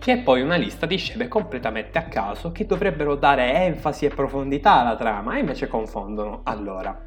c'è 0.00 0.22
poi 0.22 0.40
una 0.40 0.56
lista 0.56 0.86
di 0.86 0.96
scene 0.96 1.28
completamente 1.28 1.98
a 1.98 2.04
caso 2.04 2.50
che 2.50 2.66
dovrebbero 2.66 3.14
dare 3.14 3.54
enfasi 3.66 4.06
e 4.06 4.08
profondità 4.08 4.80
alla 4.80 4.96
trama 4.96 5.36
e 5.36 5.40
invece 5.40 5.68
confondono. 5.68 6.40
Allora, 6.42 7.04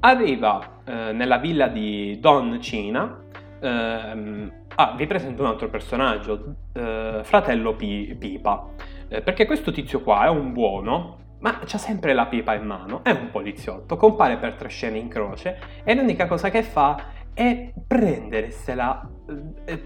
arriva 0.00 0.82
eh, 0.84 1.12
nella 1.12 1.38
villa 1.38 1.68
di 1.68 2.18
Don 2.20 2.60
Cina 2.60 3.21
ah, 3.68 4.94
vi 4.96 5.06
presento 5.06 5.42
un 5.42 5.48
altro 5.48 5.68
personaggio, 5.68 6.54
eh, 6.72 7.20
fratello 7.22 7.74
P- 7.74 8.14
Pipa, 8.14 8.68
eh, 9.08 9.22
perché 9.22 9.46
questo 9.46 9.70
tizio 9.72 10.00
qua 10.02 10.24
è 10.24 10.28
un 10.28 10.52
buono, 10.52 11.18
ma 11.40 11.58
c'ha 11.64 11.78
sempre 11.78 12.12
la 12.12 12.26
pipa 12.26 12.54
in 12.54 12.64
mano, 12.64 13.02
è 13.02 13.10
un 13.10 13.30
poliziotto, 13.30 13.96
compare 13.96 14.36
per 14.36 14.54
tre 14.54 14.68
scene 14.68 14.98
in 14.98 15.08
croce 15.08 15.58
e 15.82 15.94
l'unica 15.94 16.26
cosa 16.26 16.50
che 16.50 16.62
fa 16.62 16.96
è 17.34 17.72
prendersela 17.86 19.08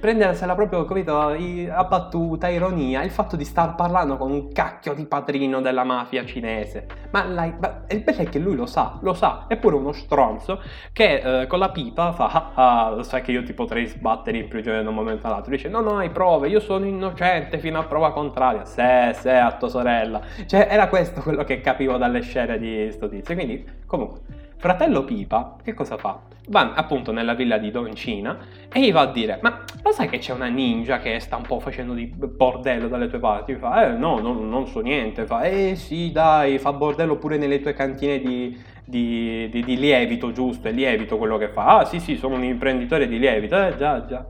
prendersela 0.00 0.54
proprio, 0.54 0.84
capito, 0.84 1.18
a 1.18 1.84
battuta, 1.84 2.48
ironia, 2.48 3.02
il 3.02 3.10
fatto 3.10 3.36
di 3.36 3.44
star 3.44 3.74
parlando 3.74 4.16
con 4.16 4.30
un 4.30 4.50
cacchio 4.50 4.94
di 4.94 5.04
padrino 5.04 5.60
della 5.60 5.84
mafia 5.84 6.24
cinese. 6.24 6.86
Ma, 7.10 7.24
la, 7.24 7.54
ma 7.58 7.84
il 7.88 8.00
bello 8.00 8.18
è 8.18 8.28
che 8.28 8.38
lui 8.38 8.56
lo 8.56 8.66
sa, 8.66 8.98
lo 9.02 9.12
sa, 9.14 9.46
è 9.46 9.56
pure 9.56 9.76
uno 9.76 9.92
stronzo 9.92 10.60
che 10.92 11.42
eh, 11.42 11.46
con 11.46 11.58
la 11.58 11.70
pipa 11.70 12.12
fa, 12.12 12.52
ah, 12.54 12.86
ah, 12.86 13.02
sai 13.02 13.22
che 13.22 13.32
io 13.32 13.42
ti 13.42 13.52
potrei 13.52 13.86
sbattere 13.86 14.38
in 14.38 14.48
prigione 14.48 14.82
da 14.82 14.88
un 14.88 14.94
momento 14.94 15.26
all'altro. 15.26 15.50
Dice, 15.50 15.68
no, 15.68 15.80
no, 15.80 15.98
hai 15.98 16.10
prove, 16.10 16.48
io 16.48 16.60
sono 16.60 16.86
innocente 16.86 17.58
fino 17.58 17.78
a 17.78 17.84
prova 17.84 18.12
contraria. 18.12 18.64
Se, 18.64 19.12
se, 19.14 19.30
a 19.32 19.52
tua 19.52 19.68
sorella. 19.68 20.20
Cioè, 20.46 20.68
era 20.70 20.88
questo 20.88 21.20
quello 21.20 21.44
che 21.44 21.60
capivo 21.60 21.96
dalle 21.96 22.20
scene 22.20 22.58
di 22.58 22.90
sto 22.90 23.08
tizio. 23.08 23.34
Quindi, 23.34 23.64
comunque... 23.86 24.35
Fratello 24.58 25.04
Pipa, 25.04 25.56
che 25.62 25.74
cosa 25.74 25.98
fa? 25.98 26.18
Va 26.48 26.72
appunto 26.74 27.12
nella 27.12 27.34
villa 27.34 27.58
di 27.58 27.70
Don 27.70 27.94
Cina 27.94 28.38
e 28.72 28.80
gli 28.80 28.90
va 28.90 29.02
a 29.02 29.12
dire: 29.12 29.38
Ma 29.42 29.64
lo 29.82 29.92
sai 29.92 30.08
che 30.08 30.18
c'è 30.18 30.32
una 30.32 30.46
ninja 30.46 30.98
che 30.98 31.20
sta 31.20 31.36
un 31.36 31.42
po' 31.42 31.60
facendo 31.60 31.92
di 31.92 32.06
bordello 32.06 32.88
dalle 32.88 33.08
tue 33.08 33.18
parti? 33.18 33.52
Mi 33.52 33.58
fa: 33.58 33.86
Eh, 33.86 33.92
no, 33.98 34.18
no 34.18 34.32
non 34.32 34.66
so 34.66 34.80
niente. 34.80 35.26
Fa: 35.26 35.42
Eh, 35.42 35.74
sì, 35.76 36.10
dai, 36.10 36.58
fa 36.58 36.72
bordello 36.72 37.16
pure 37.16 37.36
nelle 37.36 37.60
tue 37.60 37.74
cantine 37.74 38.18
di, 38.18 38.58
di, 38.84 39.48
di, 39.50 39.62
di 39.62 39.76
lievito, 39.76 40.32
giusto? 40.32 40.68
È 40.68 40.72
lievito 40.72 41.18
quello 41.18 41.36
che 41.36 41.48
fa. 41.48 41.78
Ah, 41.78 41.84
sì, 41.84 42.00
sì, 42.00 42.16
sono 42.16 42.36
un 42.36 42.44
imprenditore 42.44 43.06
di 43.08 43.18
lievito. 43.18 43.56
Eh, 43.56 43.76
già, 43.76 44.06
già 44.06 44.26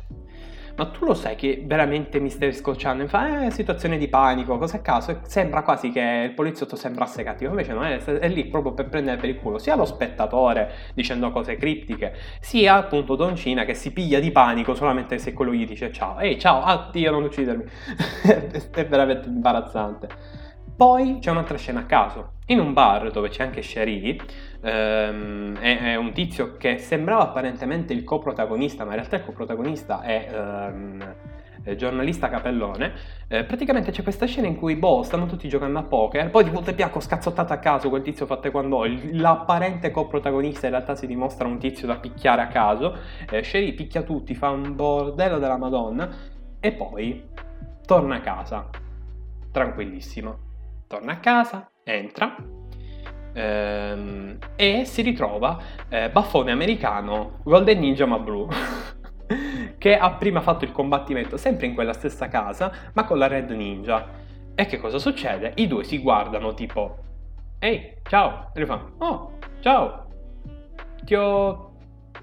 ma 0.76 0.86
tu 0.86 1.06
lo 1.06 1.14
sai 1.14 1.36
che 1.36 1.62
veramente 1.64 2.20
mi 2.20 2.28
stai 2.28 2.52
scocciando? 2.52 3.06
Fa, 3.08 3.46
eh, 3.46 3.50
situazione 3.50 3.96
di 3.96 4.08
panico, 4.08 4.58
cosa 4.58 4.76
a 4.76 4.80
caso? 4.80 5.10
E 5.10 5.18
sembra 5.22 5.62
quasi 5.62 5.90
che 5.90 6.24
il 6.26 6.32
poliziotto 6.34 6.76
sembrasse 6.76 7.22
cattivo, 7.22 7.50
invece 7.50 7.72
non 7.72 7.84
è, 7.84 7.98
è 7.98 8.28
lì 8.28 8.44
proprio 8.46 8.72
per 8.72 8.88
prendere 8.88 9.16
per 9.16 9.30
il 9.30 9.36
culo 9.36 9.58
sia 9.58 9.74
lo 9.74 9.86
spettatore 9.86 10.70
dicendo 10.94 11.30
cose 11.30 11.56
criptiche, 11.56 12.14
sia 12.40 12.74
appunto 12.74 13.16
Don 13.16 13.36
Cina 13.36 13.64
che 13.64 13.74
si 13.74 13.92
piglia 13.92 14.20
di 14.20 14.30
panico 14.30 14.74
solamente 14.74 15.18
se 15.18 15.32
quello 15.32 15.52
gli 15.52 15.66
dice 15.66 15.90
ciao, 15.92 16.18
ehi 16.18 16.38
ciao, 16.38 16.62
addio, 16.62 17.10
non 17.10 17.24
uccidermi. 17.24 17.64
è 18.70 18.86
veramente 18.86 19.28
imbarazzante. 19.28 20.08
Poi 20.76 21.18
c'è 21.20 21.30
un'altra 21.30 21.56
scena 21.56 21.80
a 21.80 21.86
caso. 21.86 22.32
In 22.48 22.60
un 22.60 22.74
bar 22.74 23.10
dove 23.10 23.30
c'è 23.30 23.42
anche 23.42 23.62
Cherie, 23.62 24.18
ehm, 24.60 25.58
è, 25.58 25.78
è, 25.92 25.94
un 25.96 26.12
tizio 26.12 26.56
che 26.56 26.78
sembrava 26.78 27.22
apparentemente 27.22 27.92
il 27.92 28.04
coprotagonista, 28.04 28.84
ma 28.84 28.90
in 28.90 28.96
realtà 28.96 29.16
il 29.16 29.24
coprotagonista 29.24 30.02
è 30.02 30.28
ehm, 30.30 31.14
giornalista 31.76 32.28
Capellone. 32.28 32.92
Eh, 33.28 33.44
praticamente 33.44 33.90
c'è 33.90 34.02
questa 34.02 34.26
scena 34.26 34.46
in 34.46 34.56
cui, 34.56 34.76
boh, 34.76 35.02
stanno 35.02 35.26
tutti 35.26 35.48
giocando 35.48 35.78
a 35.78 35.82
poker, 35.82 36.30
poi 36.30 36.44
di 36.44 36.50
volta 36.50 36.70
e 36.70 36.74
piacco 36.74 37.00
scazzottata 37.00 37.54
a 37.54 37.58
caso 37.58 37.88
quel 37.88 38.02
tizio 38.02 38.26
fatte 38.26 38.50
quando 38.50 38.84
l'apparente 39.12 39.90
coprotagonista 39.90 40.66
in 40.66 40.72
realtà 40.72 40.94
si 40.94 41.06
dimostra 41.06 41.48
un 41.48 41.58
tizio 41.58 41.86
da 41.86 41.96
picchiare 41.96 42.42
a 42.42 42.48
caso. 42.48 42.96
Eh, 43.30 43.40
Cherie 43.40 43.72
picchia 43.72 44.02
tutti, 44.02 44.34
fa 44.34 44.50
un 44.50 44.74
bordello 44.76 45.38
della 45.38 45.56
Madonna 45.56 46.08
e 46.60 46.72
poi 46.72 47.28
torna 47.84 48.16
a 48.16 48.20
casa, 48.20 48.68
tranquillissimo 49.50 50.44
torna 50.86 51.12
a 51.12 51.18
casa, 51.18 51.70
entra 51.82 52.36
ehm, 53.36 54.38
e 54.56 54.84
si 54.84 55.02
ritrova 55.02 55.58
eh, 55.88 56.10
baffone 56.10 56.50
americano 56.50 57.40
Golden 57.44 57.78
Ninja 57.78 58.06
ma 58.06 58.18
blu. 58.18 58.48
che 59.78 59.96
ha 59.96 60.12
prima 60.12 60.40
fatto 60.40 60.64
il 60.64 60.72
combattimento 60.72 61.36
sempre 61.36 61.66
in 61.66 61.74
quella 61.74 61.92
stessa 61.92 62.28
casa, 62.28 62.72
ma 62.94 63.04
con 63.04 63.18
la 63.18 63.26
Red 63.26 63.50
Ninja. 63.50 64.08
E 64.54 64.66
che 64.66 64.78
cosa 64.78 64.98
succede? 64.98 65.52
I 65.56 65.66
due 65.66 65.84
si 65.84 65.98
guardano 65.98 66.54
tipo, 66.54 66.96
ehi, 67.58 67.98
ciao, 68.04 68.50
e 68.54 68.58
lui 68.58 68.66
fa, 68.66 68.84
oh, 68.98 69.32
ciao, 69.60 70.06
ti 71.04 71.14
ho 71.14 71.72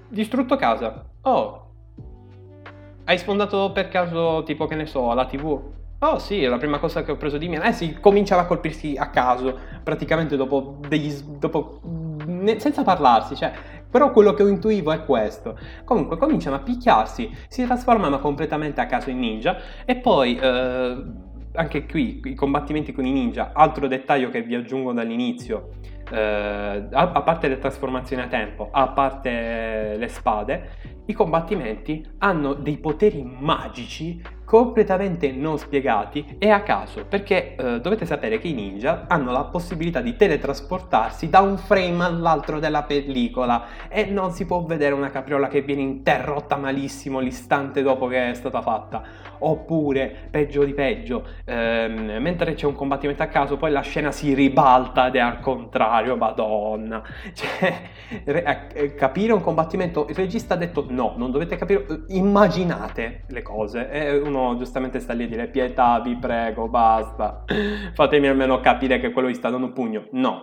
distrutto 0.08 0.56
casa, 0.56 1.06
oh, 1.22 1.70
hai 3.04 3.18
sfondato 3.18 3.70
per 3.72 3.88
caso 3.88 4.42
tipo 4.44 4.66
che 4.66 4.74
ne 4.74 4.86
so, 4.86 5.12
la 5.12 5.26
tv? 5.26 5.72
Oh 6.06 6.18
sì, 6.18 6.42
la 6.42 6.58
prima 6.58 6.78
cosa 6.78 7.02
che 7.02 7.12
ho 7.12 7.16
preso 7.16 7.38
di 7.38 7.48
mia. 7.48 7.62
Eh 7.62 7.72
sì, 7.72 7.98
cominciava 7.98 8.42
a 8.42 8.44
colpirsi 8.44 8.94
a 8.94 9.08
caso, 9.08 9.58
praticamente 9.82 10.36
dopo 10.36 10.78
degli... 10.86 11.10
Dopo, 11.38 11.80
senza 12.58 12.82
parlarsi, 12.82 13.34
cioè... 13.34 13.52
Però 13.90 14.10
quello 14.10 14.34
che 14.34 14.42
ho 14.42 14.48
intuivo 14.48 14.92
è 14.92 15.02
questo. 15.04 15.58
Comunque 15.84 16.18
cominciano 16.18 16.56
a 16.56 16.58
picchiarsi, 16.58 17.34
si 17.48 17.64
trasformano 17.64 18.18
completamente 18.18 18.82
a 18.82 18.86
caso 18.86 19.08
in 19.08 19.18
ninja 19.18 19.56
e 19.86 19.96
poi... 19.96 20.36
Eh, 20.36 21.04
anche 21.56 21.86
qui 21.86 22.20
i 22.24 22.34
combattimenti 22.34 22.92
con 22.92 23.06
i 23.06 23.12
ninja, 23.12 23.52
altro 23.54 23.86
dettaglio 23.86 24.28
che 24.28 24.42
vi 24.42 24.56
aggiungo 24.56 24.92
dall'inizio, 24.92 25.74
eh, 26.10 26.88
a, 26.90 27.22
parte 27.22 27.48
le 27.48 27.58
trasformazioni 27.58 28.22
a 28.22 28.26
tempo, 28.26 28.70
a 28.72 28.88
parte 28.88 29.94
le 29.96 30.08
spade, 30.08 30.70
i 31.06 31.12
combattimenti 31.12 32.04
hanno 32.18 32.54
dei 32.54 32.78
poteri 32.78 33.22
magici 33.22 34.20
completamente 34.44 35.32
non 35.32 35.58
spiegati 35.58 36.36
e 36.38 36.50
a 36.50 36.62
caso, 36.62 37.04
perché 37.06 37.56
eh, 37.56 37.80
dovete 37.80 38.06
sapere 38.06 38.38
che 38.38 38.48
i 38.48 38.52
ninja 38.52 39.04
hanno 39.08 39.32
la 39.32 39.44
possibilità 39.44 40.00
di 40.00 40.16
teletrasportarsi 40.16 41.28
da 41.28 41.40
un 41.40 41.56
frame 41.56 42.04
all'altro 42.04 42.58
della 42.58 42.82
pellicola 42.82 43.64
e 43.88 44.04
non 44.04 44.32
si 44.32 44.44
può 44.44 44.62
vedere 44.62 44.94
una 44.94 45.10
capriola 45.10 45.48
che 45.48 45.62
viene 45.62 45.82
interrotta 45.82 46.56
malissimo 46.56 47.20
l'istante 47.20 47.82
dopo 47.82 48.06
che 48.06 48.30
è 48.30 48.34
stata 48.34 48.60
fatta. 48.60 49.02
Oppure, 49.38 50.28
peggio 50.30 50.64
di 50.64 50.72
peggio, 50.72 51.26
ehm, 51.44 52.16
mentre 52.20 52.54
c'è 52.54 52.66
un 52.66 52.74
combattimento 52.74 53.22
a 53.22 53.26
caso, 53.26 53.56
poi 53.56 53.70
la 53.70 53.80
scena 53.80 54.10
si 54.10 54.32
ribalta 54.32 55.08
ed 55.08 55.16
è 55.16 55.18
al 55.18 55.40
contrario, 55.40 56.16
madonna. 56.16 57.02
Cioè, 57.34 57.90
eh, 58.24 58.94
capire 58.94 59.32
un 59.32 59.40
combattimento, 59.40 60.06
il 60.08 60.14
regista 60.14 60.54
ha 60.54 60.56
detto 60.56 60.86
no, 60.88 61.14
non 61.16 61.30
dovete 61.30 61.56
capire, 61.56 61.84
immaginate 62.08 63.24
le 63.28 63.42
cose. 63.42 63.90
E 63.90 64.18
uno 64.34 64.56
giustamente 64.56 64.98
sta 64.98 65.12
lì 65.12 65.24
a 65.24 65.28
dire 65.28 65.46
pietà, 65.48 66.00
vi 66.00 66.16
prego, 66.16 66.68
basta. 66.68 67.44
Fatemi 67.94 68.26
almeno 68.26 68.60
capire 68.60 68.98
che 68.98 69.12
quello 69.12 69.28
gli 69.28 69.34
sta 69.34 69.50
dando 69.50 69.66
un 69.66 69.72
pugno. 69.72 70.06
No. 70.12 70.42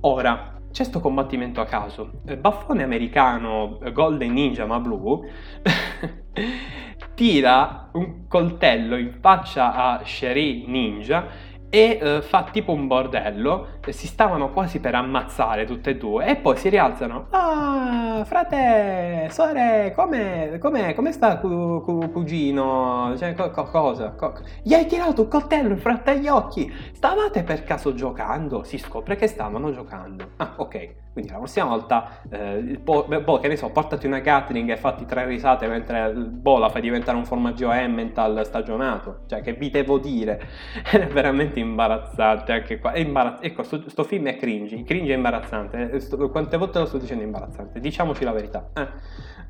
Ora, 0.00 0.52
c'è 0.70 0.82
questo 0.82 1.00
combattimento 1.00 1.60
a 1.60 1.64
caso. 1.64 2.10
Baffone 2.38 2.82
americano 2.82 3.78
Golden 3.92 4.32
Ninja 4.32 4.66
ma 4.66 4.78
blu 4.80 5.24
tira 7.14 7.90
un 7.92 8.26
coltello 8.26 8.96
in 8.96 9.14
faccia 9.20 9.72
a 9.72 10.02
Sherry 10.04 10.64
Ninja 10.66 11.52
e 11.74 11.98
uh, 12.00 12.22
fa 12.22 12.44
tipo 12.52 12.70
un 12.70 12.86
bordello, 12.86 13.80
si 13.88 14.06
stavano 14.06 14.50
quasi 14.52 14.78
per 14.78 14.94
ammazzare 14.94 15.64
tutte 15.64 15.90
e 15.90 15.96
due 15.96 16.26
e 16.26 16.36
poi 16.36 16.56
si 16.56 16.68
rialzano. 16.68 17.26
Ah, 17.30 18.22
frate, 18.24 19.28
sore, 19.30 19.92
come, 19.96 20.58
come, 20.60 20.94
come 20.94 21.10
sta 21.10 21.38
cu, 21.38 21.80
cu, 21.80 22.12
cugino? 22.12 23.14
Cioè, 23.18 23.34
co, 23.34 23.50
co, 23.50 23.64
cosa? 23.64 24.10
Co, 24.12 24.34
gli 24.62 24.72
hai 24.72 24.86
tirato 24.86 25.22
un 25.22 25.28
coltello 25.28 25.70
in 25.70 25.78
fretta 25.78 26.12
agli 26.12 26.28
occhi? 26.28 26.72
Stavate 26.92 27.42
per 27.42 27.64
caso 27.64 27.92
giocando? 27.92 28.62
Si 28.62 28.78
scopre 28.78 29.16
che 29.16 29.26
stavano 29.26 29.72
giocando. 29.72 30.30
Ah, 30.36 30.54
ok. 30.58 31.03
Quindi 31.14 31.30
la 31.30 31.38
prossima 31.38 31.66
volta, 31.66 32.22
eh, 32.28 32.80
boh, 32.82 33.38
che 33.38 33.46
ne 33.46 33.54
so, 33.54 33.70
portati 33.70 34.04
una 34.06 34.18
Gatling 34.18 34.68
e 34.68 34.76
fatti 34.76 35.06
tre 35.06 35.24
risate 35.26 35.68
mentre 35.68 36.10
boh, 36.10 36.58
la 36.58 36.68
fai 36.68 36.82
diventare 36.82 37.16
un 37.16 37.24
formaggio 37.24 37.70
Emmental 37.70 38.44
stagionato. 38.44 39.20
Cioè, 39.28 39.40
che 39.40 39.52
vi 39.52 39.70
devo 39.70 39.98
dire? 39.98 40.42
È 40.90 41.06
veramente 41.06 41.60
imbarazzante 41.60 42.50
anche 42.50 42.80
qua. 42.80 42.96
Imbarazz- 42.96 43.44
ecco, 43.44 43.62
sto, 43.62 43.88
sto, 43.88 44.02
film 44.02 44.26
è 44.26 44.36
cringy. 44.36 44.82
Cringy 44.82 45.10
è 45.10 45.14
imbarazzante. 45.14 45.92
Eh, 45.92 46.00
sto, 46.00 46.28
quante 46.30 46.56
volte 46.56 46.80
lo 46.80 46.86
sto 46.86 46.98
dicendo 46.98 47.22
imbarazzante? 47.22 47.78
Diciamoci 47.78 48.24
la 48.24 48.32
verità. 48.32 48.70
Eh. 48.74 48.88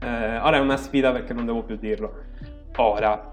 Eh, 0.07 0.39
ora 0.41 0.59
è 0.59 0.61
una 0.61 0.77
sfida 0.77 1.13
perché 1.13 1.33
non 1.33 1.47
devo 1.47 1.63
più 1.63 1.77
dirlo. 1.77 2.13
Ora, 2.77 3.31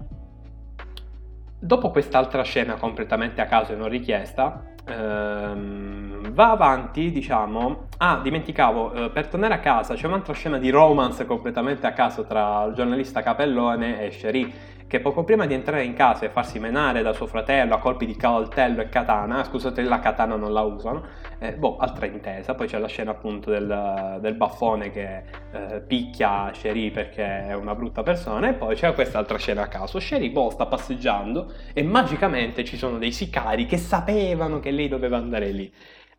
dopo 1.58 1.90
quest'altra 1.90 2.42
scena 2.42 2.76
completamente 2.76 3.42
a 3.42 3.44
caso 3.44 3.72
e 3.72 3.76
non 3.76 3.90
richiesta, 3.90 4.64
ehm, 4.86 6.11
va 6.32 6.50
avanti, 6.50 7.10
diciamo. 7.10 7.88
Ah, 7.98 8.20
dimenticavo, 8.22 8.92
eh, 8.92 9.10
per 9.10 9.28
tornare 9.28 9.54
a 9.54 9.60
casa 9.60 9.94
c'è 9.94 10.06
un'altra 10.06 10.32
scena 10.32 10.58
di 10.58 10.70
romance 10.70 11.24
completamente 11.24 11.86
a 11.86 11.92
caso 11.92 12.24
tra 12.24 12.64
il 12.64 12.74
giornalista 12.74 13.22
Capellone 13.22 14.04
e 14.04 14.08
Cherie 14.08 14.72
che 14.92 15.00
poco 15.00 15.24
prima 15.24 15.46
di 15.46 15.54
entrare 15.54 15.84
in 15.84 15.94
casa 15.94 16.26
e 16.26 16.28
farsi 16.28 16.58
menare 16.58 17.00
da 17.00 17.14
suo 17.14 17.26
fratello 17.26 17.72
a 17.72 17.78
colpi 17.78 18.04
di 18.04 18.14
coltello 18.14 18.82
e 18.82 18.90
katana, 18.90 19.42
scusate 19.42 19.80
la 19.84 20.00
katana 20.00 20.36
non 20.36 20.52
la 20.52 20.60
usano, 20.60 21.06
eh, 21.38 21.54
boh, 21.54 21.78
altra 21.78 22.04
intesa, 22.04 22.54
poi 22.54 22.66
c'è 22.66 22.78
la 22.78 22.88
scena 22.88 23.12
appunto 23.12 23.48
del, 23.48 24.18
del 24.20 24.34
baffone 24.34 24.90
che 24.90 25.22
eh, 25.50 25.80
picchia 25.80 26.50
Sherry 26.52 26.90
perché 26.90 27.46
è 27.46 27.54
una 27.54 27.74
brutta 27.74 28.02
persona 28.02 28.50
e 28.50 28.52
poi 28.52 28.74
c'è 28.74 28.92
quest'altra 28.92 29.38
scena 29.38 29.62
a 29.62 29.68
caso, 29.68 29.98
Sherry 29.98 30.28
boh 30.28 30.50
sta 30.50 30.66
passeggiando 30.66 31.50
e 31.72 31.82
magicamente 31.82 32.62
ci 32.62 32.76
sono 32.76 32.98
dei 32.98 33.12
sicari 33.12 33.64
che 33.64 33.78
sapevano 33.78 34.60
che 34.60 34.70
lei 34.70 34.88
doveva 34.88 35.16
andare 35.16 35.52
lì. 35.52 35.72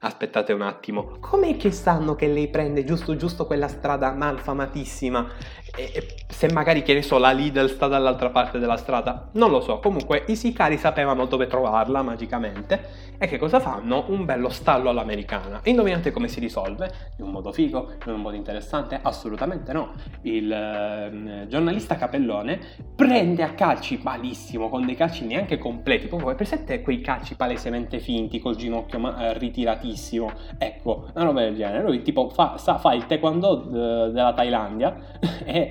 Aspettate 0.06 0.52
un 0.52 0.62
attimo, 0.62 1.16
com'è 1.22 1.56
che 1.56 1.72
sanno 1.72 2.14
che 2.14 2.28
lei 2.28 2.50
prende 2.50 2.84
giusto 2.84 3.16
giusto 3.16 3.46
quella 3.46 3.70
strada 3.70 4.12
malfamatissima 4.12 5.32
e, 5.76 6.16
se 6.28 6.52
magari, 6.52 6.84
che 6.84 6.94
ne 6.94 7.02
so, 7.02 7.18
la 7.18 7.32
Lidl 7.32 7.68
sta 7.68 7.88
dall'altra 7.88 8.30
parte 8.30 8.60
della 8.60 8.78
strada, 8.78 9.30
non 9.34 9.50
lo 9.50 9.62
so. 9.62 9.80
Comunque 9.80 10.24
i 10.28 10.36
sicari 10.36 10.78
sapevano 10.78 11.26
dove 11.26 11.48
trovarla 11.48 12.02
magicamente 12.02 13.12
e 13.18 13.28
che 13.28 13.38
cosa 13.38 13.60
fanno? 13.60 14.06
Un 14.08 14.26
bello 14.26 14.50
stallo 14.50 14.90
all'americana. 14.90 15.62
Indovinate 15.64 16.12
come 16.12 16.28
si 16.28 16.40
risolve? 16.40 16.92
In 17.18 17.26
un 17.26 17.32
modo 17.32 17.52
figo? 17.52 17.94
In 18.06 18.14
un 18.14 18.22
modo 18.22 18.36
interessante? 18.36 19.00
Assolutamente 19.02 19.72
no. 19.72 19.94
Il 20.24 20.52
eh, 20.52 21.48
giornalista 21.48 21.96
Capellone 21.96 22.60
prende 22.96 23.42
a 23.44 23.54
calci 23.54 24.00
malissimo, 24.04 24.70
con 24.70 24.86
dei 24.86 24.96
calci 24.96 25.26
neanche 25.26 25.58
completi. 25.58 26.08
Proprio 26.08 26.36
presente 26.36 26.82
quei 26.82 27.02
calci 27.02 27.36
palesemente 27.36 28.00
finti, 28.00 28.40
col 28.40 28.56
ginocchio 28.56 29.00
ma, 29.00 29.30
eh, 29.30 29.38
ritiratissimo. 29.38 30.32
Ecco, 30.58 31.10
una 31.14 31.24
roba 31.24 31.42
del 31.42 31.56
genere. 31.56 31.84
Lui 31.84 32.02
tipo 32.02 32.30
fa, 32.30 32.58
sa, 32.58 32.78
fa 32.78 32.94
il 32.94 33.06
taekwondo 33.06 33.64
eh, 33.64 34.12
della 34.12 34.34
Thailandia 34.34 34.98
e 35.46 35.63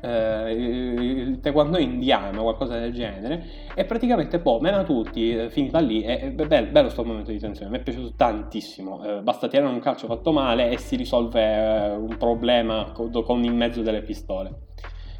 eh, 0.00 0.52
il 0.52 1.40
taekwondo 1.40 1.78
indiano, 1.78 2.42
qualcosa 2.42 2.78
del 2.78 2.92
genere, 2.92 3.44
e 3.74 3.84
praticamente 3.84 4.38
boh, 4.38 4.60
mena 4.60 4.82
tutti, 4.84 5.32
eh, 5.32 5.50
finita 5.50 5.78
lì, 5.80 6.02
e, 6.02 6.20
e 6.22 6.30
bello, 6.30 6.70
bello 6.70 6.88
sto 6.88 7.04
momento 7.04 7.30
di 7.30 7.38
tensione, 7.38 7.70
mi 7.70 7.78
è 7.78 7.82
piaciuto 7.82 8.12
tantissimo, 8.16 9.04
eh, 9.04 9.22
basta 9.22 9.48
tirare 9.48 9.72
un 9.72 9.80
calcio 9.80 10.06
fatto 10.06 10.32
male 10.32 10.70
e 10.70 10.78
si 10.78 10.96
risolve 10.96 11.42
eh, 11.42 11.90
un 11.90 12.16
problema 12.18 12.92
con, 12.92 13.10
con 13.10 13.42
in 13.44 13.56
mezzo 13.56 13.82
delle 13.82 14.02
pistole. 14.02 14.66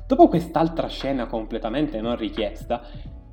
Dopo 0.07 0.29
quest'altra 0.29 0.89
scena 0.89 1.27
completamente 1.27 2.01
non 2.01 2.17
richiesta, 2.17 2.83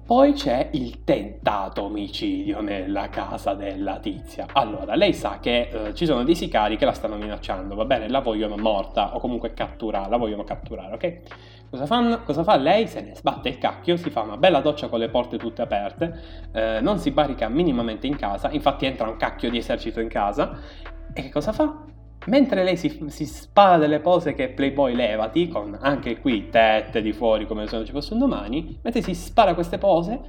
poi 0.07 0.31
c'è 0.31 0.69
il 0.71 1.03
tentato 1.03 1.83
omicidio 1.83 2.61
nella 2.61 3.09
casa 3.09 3.53
della 3.53 3.99
tizia. 3.99 4.45
Allora, 4.53 4.95
lei 4.95 5.13
sa 5.13 5.39
che 5.41 5.69
eh, 5.69 5.93
ci 5.93 6.05
sono 6.05 6.23
dei 6.23 6.33
sicari 6.33 6.77
che 6.77 6.85
la 6.85 6.93
stanno 6.93 7.17
minacciando, 7.17 7.75
va 7.75 7.83
bene? 7.83 8.07
La 8.07 8.21
vogliono 8.21 8.55
morta 8.55 9.17
o 9.17 9.19
comunque 9.19 9.53
catturare, 9.53 10.09
la 10.09 10.15
vogliono 10.15 10.45
catturare, 10.45 10.93
ok? 10.93 11.69
Cosa, 11.69 11.85
fanno? 11.85 12.23
Cosa 12.23 12.43
fa 12.43 12.55
lei? 12.55 12.87
Se 12.87 13.01
ne 13.01 13.15
sbatte 13.15 13.49
il 13.49 13.57
cacchio, 13.57 13.97
si 13.97 14.09
fa 14.09 14.21
una 14.21 14.37
bella 14.37 14.61
doccia 14.61 14.87
con 14.87 14.99
le 14.99 15.09
porte 15.09 15.37
tutte 15.37 15.61
aperte, 15.61 16.21
eh, 16.53 16.79
non 16.79 16.99
si 16.99 17.11
barica 17.11 17.49
minimamente 17.49 18.07
in 18.07 18.15
casa, 18.15 18.49
infatti 18.51 18.85
entra 18.85 19.09
un 19.09 19.17
cacchio 19.17 19.49
di 19.49 19.57
esercito 19.57 19.99
in 19.99 20.07
casa, 20.07 20.57
e 21.13 21.21
che 21.21 21.29
cosa 21.29 21.51
fa? 21.51 21.83
Mentre 22.27 22.63
lei 22.63 22.75
si, 22.75 23.05
si, 23.07 23.25
spara 23.25 23.77
delle 23.77 23.99
pose 23.99 24.33
che 24.33 24.49
Playboy 24.49 24.93
levati, 24.93 25.47
con 25.47 25.77
anche 25.79 26.19
qui 26.19 26.49
tette 26.49 27.01
di 27.01 27.13
fuori 27.13 27.47
come 27.47 27.67
se 27.67 27.75
non 27.77 27.85
ci 27.85 27.93
fosse 27.93 28.13
un 28.13 28.19
domani, 28.19 28.77
mentre 28.81 29.01
si 29.01 29.13
spara 29.13 29.53
queste 29.53 29.77
pose 29.77 30.19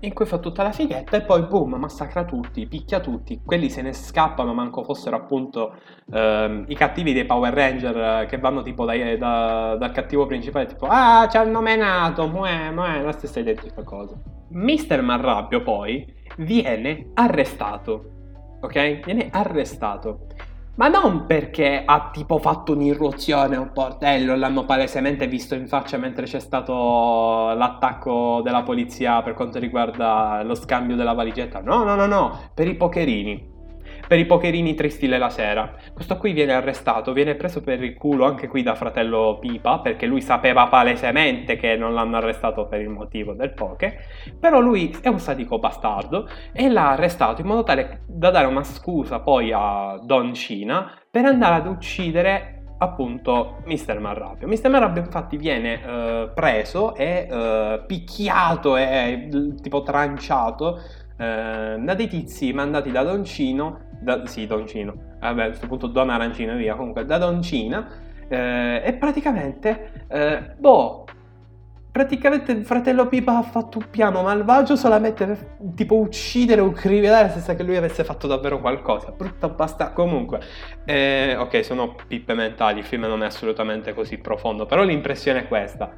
in 0.00 0.12
cui 0.12 0.26
fa 0.26 0.38
tutta 0.38 0.62
la 0.62 0.70
fighetta 0.70 1.16
e 1.16 1.22
poi 1.22 1.42
boom, 1.42 1.74
massacra 1.74 2.24
tutti, 2.24 2.66
picchia 2.66 3.00
tutti, 3.00 3.40
quelli 3.44 3.68
se 3.68 3.82
ne 3.82 3.92
scappano 3.92 4.54
manco 4.54 4.84
fossero 4.84 5.16
appunto 5.16 5.74
ehm, 6.12 6.66
i 6.68 6.74
cattivi 6.76 7.12
dei 7.12 7.24
Power 7.24 7.52
Ranger 7.52 8.26
che 8.26 8.38
vanno 8.38 8.62
tipo 8.62 8.84
dai, 8.84 9.18
da, 9.18 9.74
dal 9.76 9.90
cattivo 9.90 10.26
principale 10.26 10.66
tipo 10.66 10.86
ah 10.88 11.26
ci 11.28 11.36
hanno 11.36 11.60
menato, 11.60 12.28
muè, 12.28 12.70
muè, 12.70 13.02
la 13.02 13.12
stessa 13.12 13.40
identica 13.40 13.82
cosa. 13.82 14.14
Mister 14.50 15.02
Marrabbio 15.02 15.62
poi 15.62 16.06
viene 16.36 17.10
arrestato, 17.14 18.58
ok? 18.60 19.00
Viene 19.04 19.28
arrestato 19.32 20.27
ma 20.78 20.86
non 20.86 21.26
perché 21.26 21.82
ha 21.84 22.10
tipo 22.12 22.38
fatto 22.38 22.72
un'irruzione 22.72 23.56
a 23.56 23.60
un 23.60 23.72
portello 23.72 24.36
l'hanno 24.36 24.64
palesemente 24.64 25.26
visto 25.26 25.56
in 25.56 25.66
faccia 25.66 25.98
mentre 25.98 26.26
c'è 26.26 26.38
stato 26.38 27.52
l'attacco 27.52 28.40
della 28.44 28.62
polizia 28.62 29.20
per 29.22 29.34
quanto 29.34 29.58
riguarda 29.58 30.42
lo 30.44 30.54
scambio 30.54 30.94
della 30.96 31.14
valigetta. 31.14 31.60
No, 31.60 31.82
no, 31.82 31.96
no, 31.96 32.06
no, 32.06 32.50
per 32.54 32.68
i 32.68 32.76
pocherini 32.76 33.56
per 34.08 34.18
i 34.18 34.24
pocherini 34.24 34.74
tristi 34.74 35.06
la 35.06 35.28
sera. 35.28 35.74
Questo 35.92 36.16
qui 36.16 36.32
viene 36.32 36.54
arrestato, 36.54 37.12
viene 37.12 37.34
preso 37.34 37.60
per 37.60 37.82
il 37.82 37.94
culo 37.94 38.24
anche 38.24 38.48
qui 38.48 38.62
da 38.62 38.74
fratello 38.74 39.36
Pipa, 39.38 39.80
perché 39.80 40.06
lui 40.06 40.22
sapeva 40.22 40.66
palesemente 40.66 41.56
che 41.56 41.76
non 41.76 41.92
l'hanno 41.92 42.16
arrestato 42.16 42.66
per 42.66 42.80
il 42.80 42.88
motivo 42.88 43.34
del 43.34 43.52
poke, 43.52 43.98
però 44.40 44.60
lui 44.60 44.96
è 45.02 45.08
un 45.08 45.20
sadico 45.20 45.58
bastardo 45.58 46.26
e 46.52 46.70
l'ha 46.70 46.92
arrestato 46.92 47.42
in 47.42 47.46
modo 47.46 47.62
tale 47.62 48.00
da 48.06 48.30
dare 48.30 48.46
una 48.46 48.64
scusa 48.64 49.20
poi 49.20 49.52
a 49.54 49.98
Don 50.02 50.32
Cina 50.32 50.90
per 51.10 51.26
andare 51.26 51.56
ad 51.56 51.66
uccidere 51.66 52.54
appunto 52.78 53.58
Mr. 53.66 53.98
Marrabbio. 53.98 54.46
Mr. 54.46 54.68
Marrabbio 54.68 55.02
infatti 55.02 55.36
viene 55.36 55.74
uh, 55.74 56.32
preso 56.32 56.94
e 56.94 57.26
uh, 57.30 57.84
picchiato 57.86 58.76
e 58.76 59.28
tipo 59.60 59.82
tranciato 59.82 60.80
uh, 61.16 61.82
da 61.82 61.94
dei 61.94 62.08
tizi 62.08 62.52
mandati 62.52 62.90
da 62.90 63.02
Doncino 63.02 63.87
da, 64.00 64.26
sì, 64.26 64.46
Doncino, 64.46 64.94
vabbè, 65.20 65.42
a 65.42 65.46
questo 65.46 65.66
punto 65.66 65.86
Don 65.86 66.10
Arancino 66.10 66.52
e 66.52 66.56
via, 66.56 66.74
comunque 66.74 67.04
da 67.04 67.18
Doncina, 67.18 67.88
eh, 68.28 68.82
e 68.84 68.92
praticamente, 68.94 70.06
eh, 70.08 70.54
boh, 70.56 71.04
praticamente 71.90 72.52
il 72.52 72.64
fratello 72.64 73.08
Pipa 73.08 73.38
ha 73.38 73.42
fatto 73.42 73.78
un 73.78 73.86
piano 73.90 74.22
malvagio 74.22 74.76
solamente 74.76 75.26
per 75.26 75.56
tipo 75.74 75.96
uccidere 75.96 76.60
o 76.60 76.70
criminale 76.70 77.30
senza 77.30 77.56
che 77.56 77.64
lui 77.64 77.76
avesse 77.76 78.04
fatto 78.04 78.28
davvero 78.28 78.60
qualcosa. 78.60 79.10
Brutta 79.10 79.48
basta. 79.48 79.90
Comunque, 79.90 80.40
eh, 80.84 81.34
ok, 81.36 81.64
sono 81.64 81.96
pippe 82.06 82.34
mentali, 82.34 82.80
il 82.80 82.84
film 82.84 83.02
non 83.06 83.22
è 83.22 83.26
assolutamente 83.26 83.94
così 83.94 84.18
profondo, 84.18 84.64
però 84.64 84.84
l'impressione 84.84 85.40
è 85.40 85.48
questa. 85.48 85.90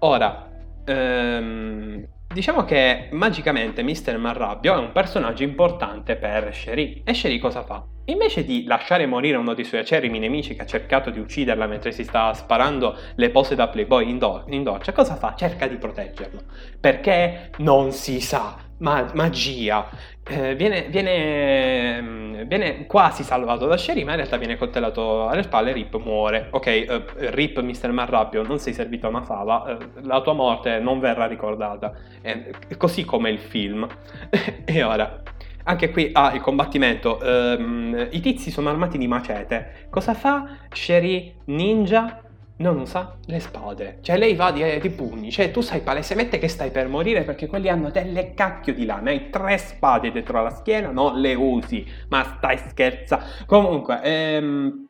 Ora, 0.00 0.50
ehm, 0.84 2.06
Diciamo 2.30 2.64
che 2.64 3.08
magicamente 3.12 3.82
Mr. 3.82 4.18
Marrabbio 4.18 4.74
è 4.74 4.78
un 4.78 4.92
personaggio 4.92 5.44
importante 5.44 6.14
per 6.16 6.54
Sherry. 6.54 7.00
E 7.02 7.14
Sherry 7.14 7.38
cosa 7.38 7.64
fa? 7.64 7.82
Invece 8.04 8.44
di 8.44 8.64
lasciare 8.64 9.06
morire 9.06 9.38
uno 9.38 9.54
dei 9.54 9.64
suoi 9.64 9.80
acerrimi 9.80 10.18
nemici 10.18 10.54
che 10.54 10.62
ha 10.62 10.66
cercato 10.66 11.08
di 11.08 11.18
ucciderla 11.18 11.66
mentre 11.66 11.90
si 11.90 12.04
stava 12.04 12.34
sparando 12.34 12.96
le 13.14 13.30
pose 13.30 13.54
da 13.54 13.68
Playboy 13.68 14.10
in, 14.10 14.18
do- 14.18 14.44
in 14.48 14.62
doccia, 14.62 14.92
cosa 14.92 15.16
fa? 15.16 15.34
Cerca 15.34 15.66
di 15.66 15.76
proteggerlo. 15.76 16.42
Perché 16.78 17.50
non 17.58 17.92
si 17.92 18.20
sa. 18.20 18.67
Ma- 18.78 19.10
magia. 19.14 19.88
Eh, 20.24 20.54
viene, 20.54 20.88
viene, 20.88 22.00
mm, 22.00 22.42
viene, 22.42 22.86
quasi 22.86 23.22
salvato 23.22 23.66
da 23.66 23.76
Sherry, 23.76 24.04
ma 24.04 24.10
in 24.10 24.16
realtà 24.18 24.36
viene 24.36 24.56
coltellato 24.56 25.26
alle 25.26 25.42
spalle. 25.42 25.72
Rip 25.72 25.96
muore. 25.96 26.48
Ok, 26.50 26.86
uh, 26.88 27.02
Rip, 27.30 27.60
Mr. 27.60 27.90
Marrabbio, 27.90 28.42
non 28.42 28.58
sei 28.58 28.72
servito 28.72 29.08
a 29.08 29.22
fava. 29.22 29.78
Uh, 29.78 30.06
la 30.06 30.20
tua 30.20 30.34
morte 30.34 30.78
non 30.78 31.00
verrà 31.00 31.26
ricordata. 31.26 31.92
Eh, 32.22 32.52
così 32.76 33.04
come 33.04 33.30
il 33.30 33.38
film. 33.38 33.86
e 34.64 34.82
ora. 34.82 35.22
Anche 35.64 35.90
qui 35.90 36.10
ah, 36.12 36.32
il 36.34 36.40
combattimento. 36.40 37.18
Um, 37.22 38.08
I 38.10 38.20
tizi 38.20 38.50
sono 38.50 38.70
armati 38.70 38.96
di 38.96 39.06
macete. 39.06 39.86
Cosa 39.90 40.14
fa 40.14 40.56
Sherry 40.72 41.34
Ninja? 41.46 42.22
Non 42.58 42.78
usa 42.78 43.18
le 43.26 43.40
spade. 43.40 43.98
Cioè 44.00 44.16
lei 44.16 44.34
va 44.34 44.50
di, 44.52 44.62
eh, 44.62 44.78
di, 44.78 44.90
pugni, 44.90 45.30
cioè 45.30 45.50
tu 45.50 45.60
sai 45.60 45.80
palesemente 45.80 46.38
che 46.38 46.48
stai 46.48 46.70
per 46.70 46.88
morire 46.88 47.22
perché 47.22 47.46
quelli 47.46 47.68
hanno 47.68 47.90
delle 47.90 48.34
cacchio 48.34 48.74
di 48.74 48.84
lame, 48.84 49.10
hai 49.10 49.30
tre 49.30 49.58
spade 49.58 50.10
dietro 50.10 50.42
la 50.42 50.50
schiena, 50.50 50.90
non 50.90 51.20
le 51.20 51.34
usi, 51.34 51.86
ma 52.08 52.24
stai 52.36 52.58
scherzando. 52.58 53.24
Comunque, 53.46 54.00
ehm, 54.02 54.86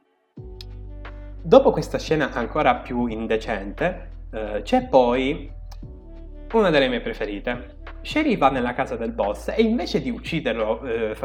dopo 1.43 1.71
questa 1.71 1.99
scena 1.99 2.33
ancora 2.33 2.77
più 2.77 3.07
indecente, 3.07 4.11
eh, 4.33 4.61
c'è 4.63 4.87
poi 4.89 5.51
una 6.53 6.71
delle 6.71 6.89
mie 6.89 7.01
preferite. 7.01 7.77
Sherry 8.01 8.37
va 8.37 8.49
nella 8.51 8.75
casa 8.75 8.97
del 8.97 9.13
boss 9.13 9.49
e 9.49 9.63
invece 9.63 10.01
di 10.01 10.11
ucciderlo 10.11 10.83
eh, 10.83 11.17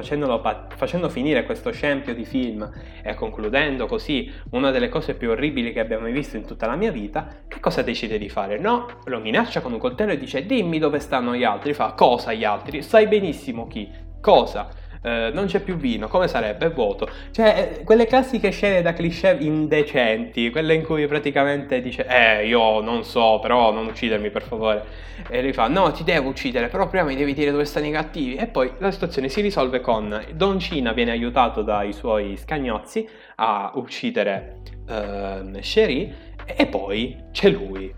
pat- 0.42 0.76
facendo 0.76 1.10
finire 1.10 1.44
questo 1.46 1.72
scempio 1.72 2.14
di 2.14 2.26
film 2.26 2.70
e 3.02 3.14
concludendo 3.14 3.86
così 3.86 4.32
una 4.52 4.72
delle 4.72 4.90
cose 4.90 5.16
più 5.16 5.30
orribili 5.30 5.72
che 5.72 5.80
abbiamo 5.80 6.04
mai 6.04 6.12
visto 6.12 6.36
in 6.38 6.46
tutta 6.46 6.66
la 6.66 6.76
mia 6.76 6.92
vita, 6.92 7.28
che 7.48 7.60
cosa 7.60 7.82
decide 7.82 8.18
di 8.18 8.30
fare? 8.30 8.58
No, 8.58 8.88
lo 9.06 9.20
minaccia 9.20 9.62
con 9.62 9.74
un 9.74 9.80
coltello 9.80 10.12
e 10.12 10.18
dice 10.18 10.46
dimmi 10.46 10.80
dove 10.80 11.00
stanno 11.00 11.36
gli 11.36 11.44
altri. 11.44 11.74
Fa 11.74 11.94
cosa 11.94 12.34
gli 12.34 12.44
altri? 12.44 12.82
Sai 12.82 13.08
benissimo 13.08 13.68
chi. 13.68 13.90
Cosa? 14.20 14.70
Eh, 15.06 15.32
non 15.34 15.48
c'è 15.48 15.60
più 15.60 15.76
vino, 15.76 16.08
come 16.08 16.30
sarebbe? 16.30 16.70
Vuoto. 16.70 17.10
Cioè, 17.32 17.76
eh, 17.80 17.84
quelle 17.84 18.08
classiche 18.08 18.52
scene 18.52 18.82
da 18.82 18.94
cliché 18.94 19.36
indecenti, 19.38 20.50
quelle 20.50 20.74
in 20.74 20.84
cui 20.84 21.06
praticamente 21.08 21.82
dice, 21.82 22.06
eh, 22.08 22.48
io 22.48 22.80
non 22.80 23.04
so, 23.04 23.40
però 23.42 23.74
non 23.74 23.88
uccidermi 23.88 24.30
per 24.30 24.44
favore. 24.44 24.86
E 25.30 25.42
lui 25.42 25.52
fa, 25.52 25.68
no, 25.68 25.92
ti 25.92 26.06
devo 26.06 26.30
uccidere, 26.30 26.70
però 26.70 26.88
prima 26.88 27.04
mi 27.04 27.16
devi 27.16 27.34
dire 27.34 27.52
dove 27.52 27.66
stanno 27.66 27.88
i 27.88 27.92
cattivi. 27.92 28.36
E 28.36 28.48
poi 28.48 28.72
la 28.78 28.92
situazione 28.92 29.28
si 29.28 29.42
risolve 29.42 29.82
con 29.82 30.24
Don 30.34 30.58
Cina 30.60 30.94
viene 30.94 31.12
aiutato 31.12 31.62
dai 31.64 31.92
suoi 31.92 32.38
scagnozzi 32.38 33.08
a 33.36 33.72
uccidere 33.76 34.60
uh, 34.88 35.62
Sherry 35.62 36.14
e 36.46 36.66
poi 36.68 37.18
c'è 37.32 37.50
lui. 37.50 37.94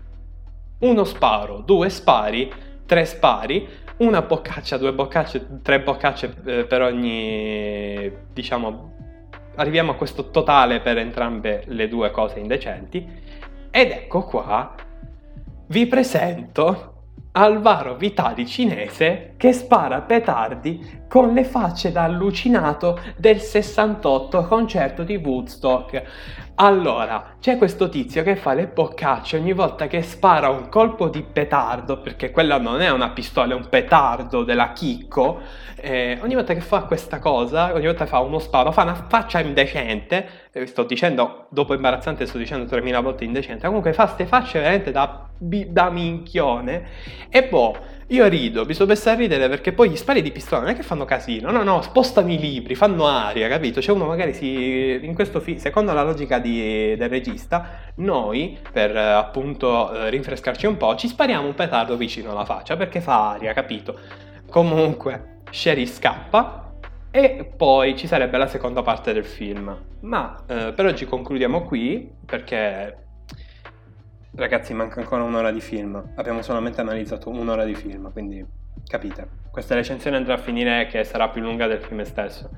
Uno 0.78 1.04
sparo, 1.04 1.62
due 1.64 1.88
spari, 1.88 2.52
tre 2.84 3.04
spari 3.04 3.66
una 3.98 4.22
boccaccia, 4.22 4.76
due 4.76 4.92
boccacce, 4.92 5.60
tre 5.62 5.80
boccacce 5.80 6.34
eh, 6.44 6.64
per 6.64 6.82
ogni, 6.82 8.12
diciamo, 8.32 8.92
arriviamo 9.56 9.92
a 9.92 9.94
questo 9.94 10.30
totale 10.30 10.80
per 10.80 10.98
entrambe 10.98 11.64
le 11.66 11.88
due 11.88 12.10
cose 12.10 12.38
indecenti. 12.38 13.06
Ed 13.70 13.90
ecco 13.90 14.22
qua, 14.22 14.74
vi 15.68 15.86
presento 15.86 16.92
Alvaro 17.32 17.96
Vitali 17.96 18.46
cinese 18.46 19.34
che 19.36 19.52
spara 19.52 20.00
petardi 20.02 21.04
con 21.08 21.32
le 21.32 21.44
facce 21.44 21.92
da 21.92 22.04
allucinato 22.04 23.00
del 23.16 23.40
68 23.40 24.46
concerto 24.46 25.02
di 25.02 25.16
Woodstock. 25.16 26.02
Allora, 26.58 27.34
c'è 27.38 27.58
questo 27.58 27.90
tizio 27.90 28.22
che 28.22 28.34
fa 28.34 28.54
le 28.54 28.66
boccacce 28.66 29.36
ogni 29.36 29.52
volta 29.52 29.88
che 29.88 30.00
spara 30.00 30.48
un 30.48 30.70
colpo 30.70 31.08
di 31.08 31.22
petardo, 31.22 32.00
perché 32.00 32.30
quella 32.30 32.58
non 32.58 32.80
è 32.80 32.90
una 32.90 33.10
pistola, 33.10 33.52
è 33.52 33.56
un 33.56 33.68
petardo 33.68 34.42
della 34.42 34.72
chicco. 34.72 35.40
Eh, 35.76 36.18
ogni 36.22 36.34
volta 36.34 36.54
che 36.54 36.62
fa 36.62 36.84
questa 36.84 37.18
cosa, 37.18 37.74
ogni 37.74 37.84
volta 37.84 38.04
che 38.04 38.10
fa 38.10 38.20
uno 38.20 38.38
sparo, 38.38 38.72
fa 38.72 38.84
una 38.84 38.94
faccia 38.94 39.40
indecente. 39.40 40.26
Eh, 40.50 40.66
sto 40.66 40.84
dicendo, 40.84 41.46
dopo 41.50 41.74
imbarazzante, 41.74 42.24
sto 42.24 42.38
dicendo 42.38 42.64
3000 42.64 43.00
volte 43.00 43.24
indecente. 43.24 43.66
Comunque 43.66 43.92
fa 43.92 44.04
queste 44.04 44.24
facce 44.24 44.58
veramente 44.58 44.90
da, 44.92 45.28
da 45.38 45.90
minchione. 45.90 46.88
E 47.28 47.44
boh 47.44 47.76
io 48.08 48.28
rido, 48.28 48.64
mi 48.64 48.72
sono 48.72 48.90
messo 48.90 49.10
a 49.10 49.14
ridere 49.14 49.48
perché 49.48 49.72
poi 49.72 49.90
gli 49.90 49.96
spari 49.96 50.22
di 50.22 50.30
pistola 50.30 50.60
non 50.60 50.70
è 50.70 50.76
che 50.76 50.84
fanno 50.84 51.04
casino, 51.04 51.50
no, 51.50 51.64
no, 51.64 51.82
spostano 51.82 52.30
i 52.30 52.38
libri, 52.38 52.76
fanno 52.76 53.06
aria, 53.06 53.48
capito? 53.48 53.80
Cioè 53.80 53.96
uno 53.96 54.06
magari 54.06 54.32
si... 54.32 55.00
in 55.02 55.12
questo 55.14 55.40
film, 55.40 55.58
secondo 55.58 55.92
la 55.92 56.04
logica 56.04 56.38
di, 56.38 56.94
del 56.96 57.08
regista, 57.08 57.80
noi, 57.96 58.56
per 58.70 58.96
appunto 58.96 59.92
eh, 59.92 60.10
rinfrescarci 60.10 60.66
un 60.66 60.76
po', 60.76 60.94
ci 60.94 61.08
spariamo 61.08 61.48
un 61.48 61.54
petardo 61.54 61.96
vicino 61.96 62.30
alla 62.30 62.44
faccia 62.44 62.76
perché 62.76 63.00
fa 63.00 63.30
aria, 63.30 63.52
capito? 63.52 63.98
Comunque, 64.48 65.40
Sherry 65.50 65.86
scappa 65.86 66.74
e 67.10 67.50
poi 67.56 67.96
ci 67.96 68.06
sarebbe 68.06 68.38
la 68.38 68.46
seconda 68.46 68.82
parte 68.82 69.12
del 69.12 69.24
film. 69.24 69.76
Ma 70.00 70.44
eh, 70.46 70.72
per 70.72 70.86
oggi 70.86 71.06
concludiamo 71.06 71.62
qui 71.62 72.08
perché 72.24 73.05
Ragazzi, 74.36 74.74
manca 74.74 75.00
ancora 75.00 75.22
un'ora 75.22 75.50
di 75.50 75.62
film. 75.62 76.12
Abbiamo 76.16 76.42
solamente 76.42 76.82
analizzato 76.82 77.30
un'ora 77.30 77.64
di 77.64 77.74
film, 77.74 78.12
quindi 78.12 78.44
capite. 78.86 79.28
Questa 79.50 79.74
recensione 79.74 80.18
andrà 80.18 80.34
a 80.34 80.38
finire 80.38 80.86
che 80.88 81.04
sarà 81.04 81.30
più 81.30 81.40
lunga 81.40 81.66
del 81.66 81.80
film 81.80 82.02
stesso. 82.02 82.50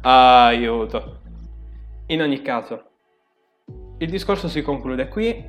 Aiuto. 0.00 1.20
In 2.06 2.22
ogni 2.22 2.40
caso, 2.40 2.84
il 3.98 4.08
discorso 4.08 4.48
si 4.48 4.62
conclude 4.62 5.08
qui 5.08 5.44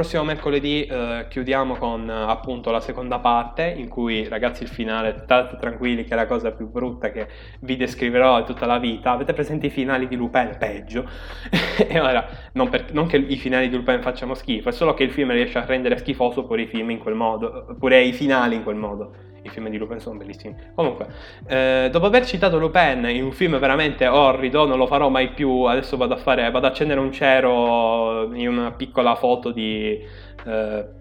prossimo 0.00 0.24
mercoledì 0.24 0.86
eh, 0.86 1.26
chiudiamo 1.28 1.76
con 1.76 2.08
eh, 2.08 2.12
appunto 2.12 2.70
la 2.70 2.80
seconda 2.80 3.18
parte 3.18 3.74
in 3.76 3.88
cui 3.88 4.26
ragazzi 4.26 4.62
il 4.62 4.70
finale, 4.70 5.14
state 5.24 5.58
tranquilli 5.58 6.04
che 6.04 6.14
è 6.14 6.16
la 6.16 6.26
cosa 6.26 6.52
più 6.52 6.70
brutta 6.70 7.10
che 7.10 7.28
vi 7.60 7.76
descriverò 7.76 8.42
tutta 8.44 8.64
la 8.64 8.78
vita. 8.78 9.10
Avete 9.10 9.34
presente 9.34 9.66
i 9.66 9.70
finali 9.70 10.08
di 10.08 10.16
Lupin? 10.16 10.56
Peggio. 10.58 11.06
e 11.86 12.00
ora, 12.00 12.26
non, 12.52 12.70
per, 12.70 12.94
non, 12.94 13.08
che 13.08 13.18
i 13.18 13.36
finali 13.36 13.68
di 13.68 13.76
Lupin 13.76 14.00
facciano 14.00 14.32
schifo, 14.32 14.70
è 14.70 14.72
solo 14.72 14.94
che 14.94 15.02
il 15.02 15.10
film 15.10 15.32
riesce 15.32 15.58
a 15.58 15.66
rendere 15.66 15.98
schifoso 15.98 16.46
pure 16.46 16.62
i 16.62 16.66
film 16.66 16.88
in 16.88 16.98
quel 16.98 17.14
modo, 17.14 17.76
pure 17.78 18.00
i 18.00 18.14
finali 18.14 18.54
in 18.54 18.62
quel 18.62 18.76
modo 18.76 19.28
i 19.50 19.52
film 19.52 19.68
di 19.68 19.76
Lupin 19.76 19.98
sono 19.98 20.16
bellissimi. 20.16 20.54
Comunque, 20.74 21.06
eh, 21.46 21.88
dopo 21.90 22.06
aver 22.06 22.24
citato 22.24 22.58
Lupin 22.58 23.06
in 23.08 23.24
un 23.24 23.32
film 23.32 23.58
veramente 23.58 24.06
orrido, 24.06 24.66
non 24.66 24.78
lo 24.78 24.86
farò 24.86 25.08
mai 25.08 25.30
più. 25.30 25.64
Adesso 25.64 25.96
vado 25.96 26.14
a 26.14 26.16
fare, 26.16 26.50
vado 26.50 26.66
a 26.66 26.70
accendere 26.70 27.00
un 27.00 27.12
cero 27.12 28.32
in 28.34 28.48
una 28.48 28.72
piccola 28.72 29.14
foto 29.16 29.50
di. 29.50 30.00
Eh, 30.46 30.98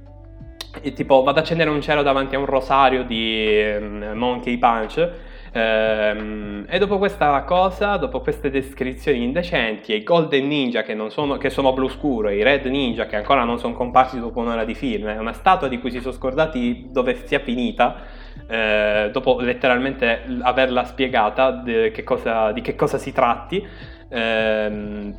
tipo, 0.94 1.24
vado 1.24 1.40
a 1.40 1.42
accendere 1.42 1.70
un 1.70 1.82
cero 1.82 2.02
davanti 2.02 2.36
a 2.36 2.40
un 2.40 2.46
rosario 2.46 3.04
di 3.04 3.78
um, 3.80 4.12
Monkey 4.16 4.58
Punch. 4.58 5.28
Ehm, 5.52 6.66
e 6.70 6.78
dopo 6.78 6.98
questa 6.98 7.42
cosa, 7.44 7.98
dopo 7.98 8.20
queste 8.22 8.50
descrizioni 8.50 9.24
indecenti, 9.24 9.94
e 9.94 9.98
i 9.98 10.04
Golden 10.04 10.48
Ninja 10.48 10.84
che, 10.84 10.96
sono, 11.10 11.38
che 11.38 11.50
sono 11.50 11.74
blu 11.74 11.88
scuro, 11.90 12.30
i 12.30 12.44
Red 12.44 12.66
Ninja 12.66 13.06
che 13.06 13.16
ancora 13.16 13.44
non 13.44 13.58
sono 13.58 13.74
comparsi 13.74 14.20
dopo 14.20 14.40
un'ora 14.40 14.64
di 14.64 14.76
film, 14.76 15.08
è 15.08 15.18
una 15.18 15.34
statua 15.34 15.68
di 15.68 15.80
cui 15.80 15.92
si 15.92 16.00
sono 16.02 16.14
scordati 16.14 16.90
dove 16.92 17.26
sia 17.26 17.40
finita 17.40 18.19
eh, 18.48 19.10
dopo 19.12 19.40
letteralmente 19.40 20.24
averla 20.42 20.86
spiegata 20.86 21.62
che 21.64 22.04
cosa, 22.04 22.52
di 22.52 22.62
che 22.62 22.76
cosa 22.76 22.98
si 22.98 23.12
tratti, 23.12 23.66
ehm, 24.10 25.18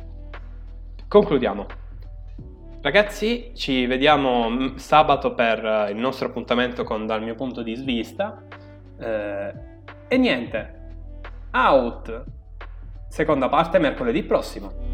concludiamo. 1.07 1.65
Ragazzi, 2.81 3.51
ci 3.53 3.85
vediamo 3.85 4.49
mm, 4.49 4.75
sabato 4.75 5.33
per 5.35 5.89
il 5.91 5.97
nostro 5.97 6.27
appuntamento 6.27 6.83
con 6.83 7.05
Dal 7.05 7.21
mio 7.21 7.35
punto 7.35 7.61
di 7.61 7.75
vista. 7.75 8.41
Eh, 8.99 9.53
e 10.07 10.17
niente, 10.17 10.73
out! 11.51 12.23
Seconda 13.07 13.49
parte 13.49 13.77
mercoledì 13.77 14.23
prossimo. 14.23 14.90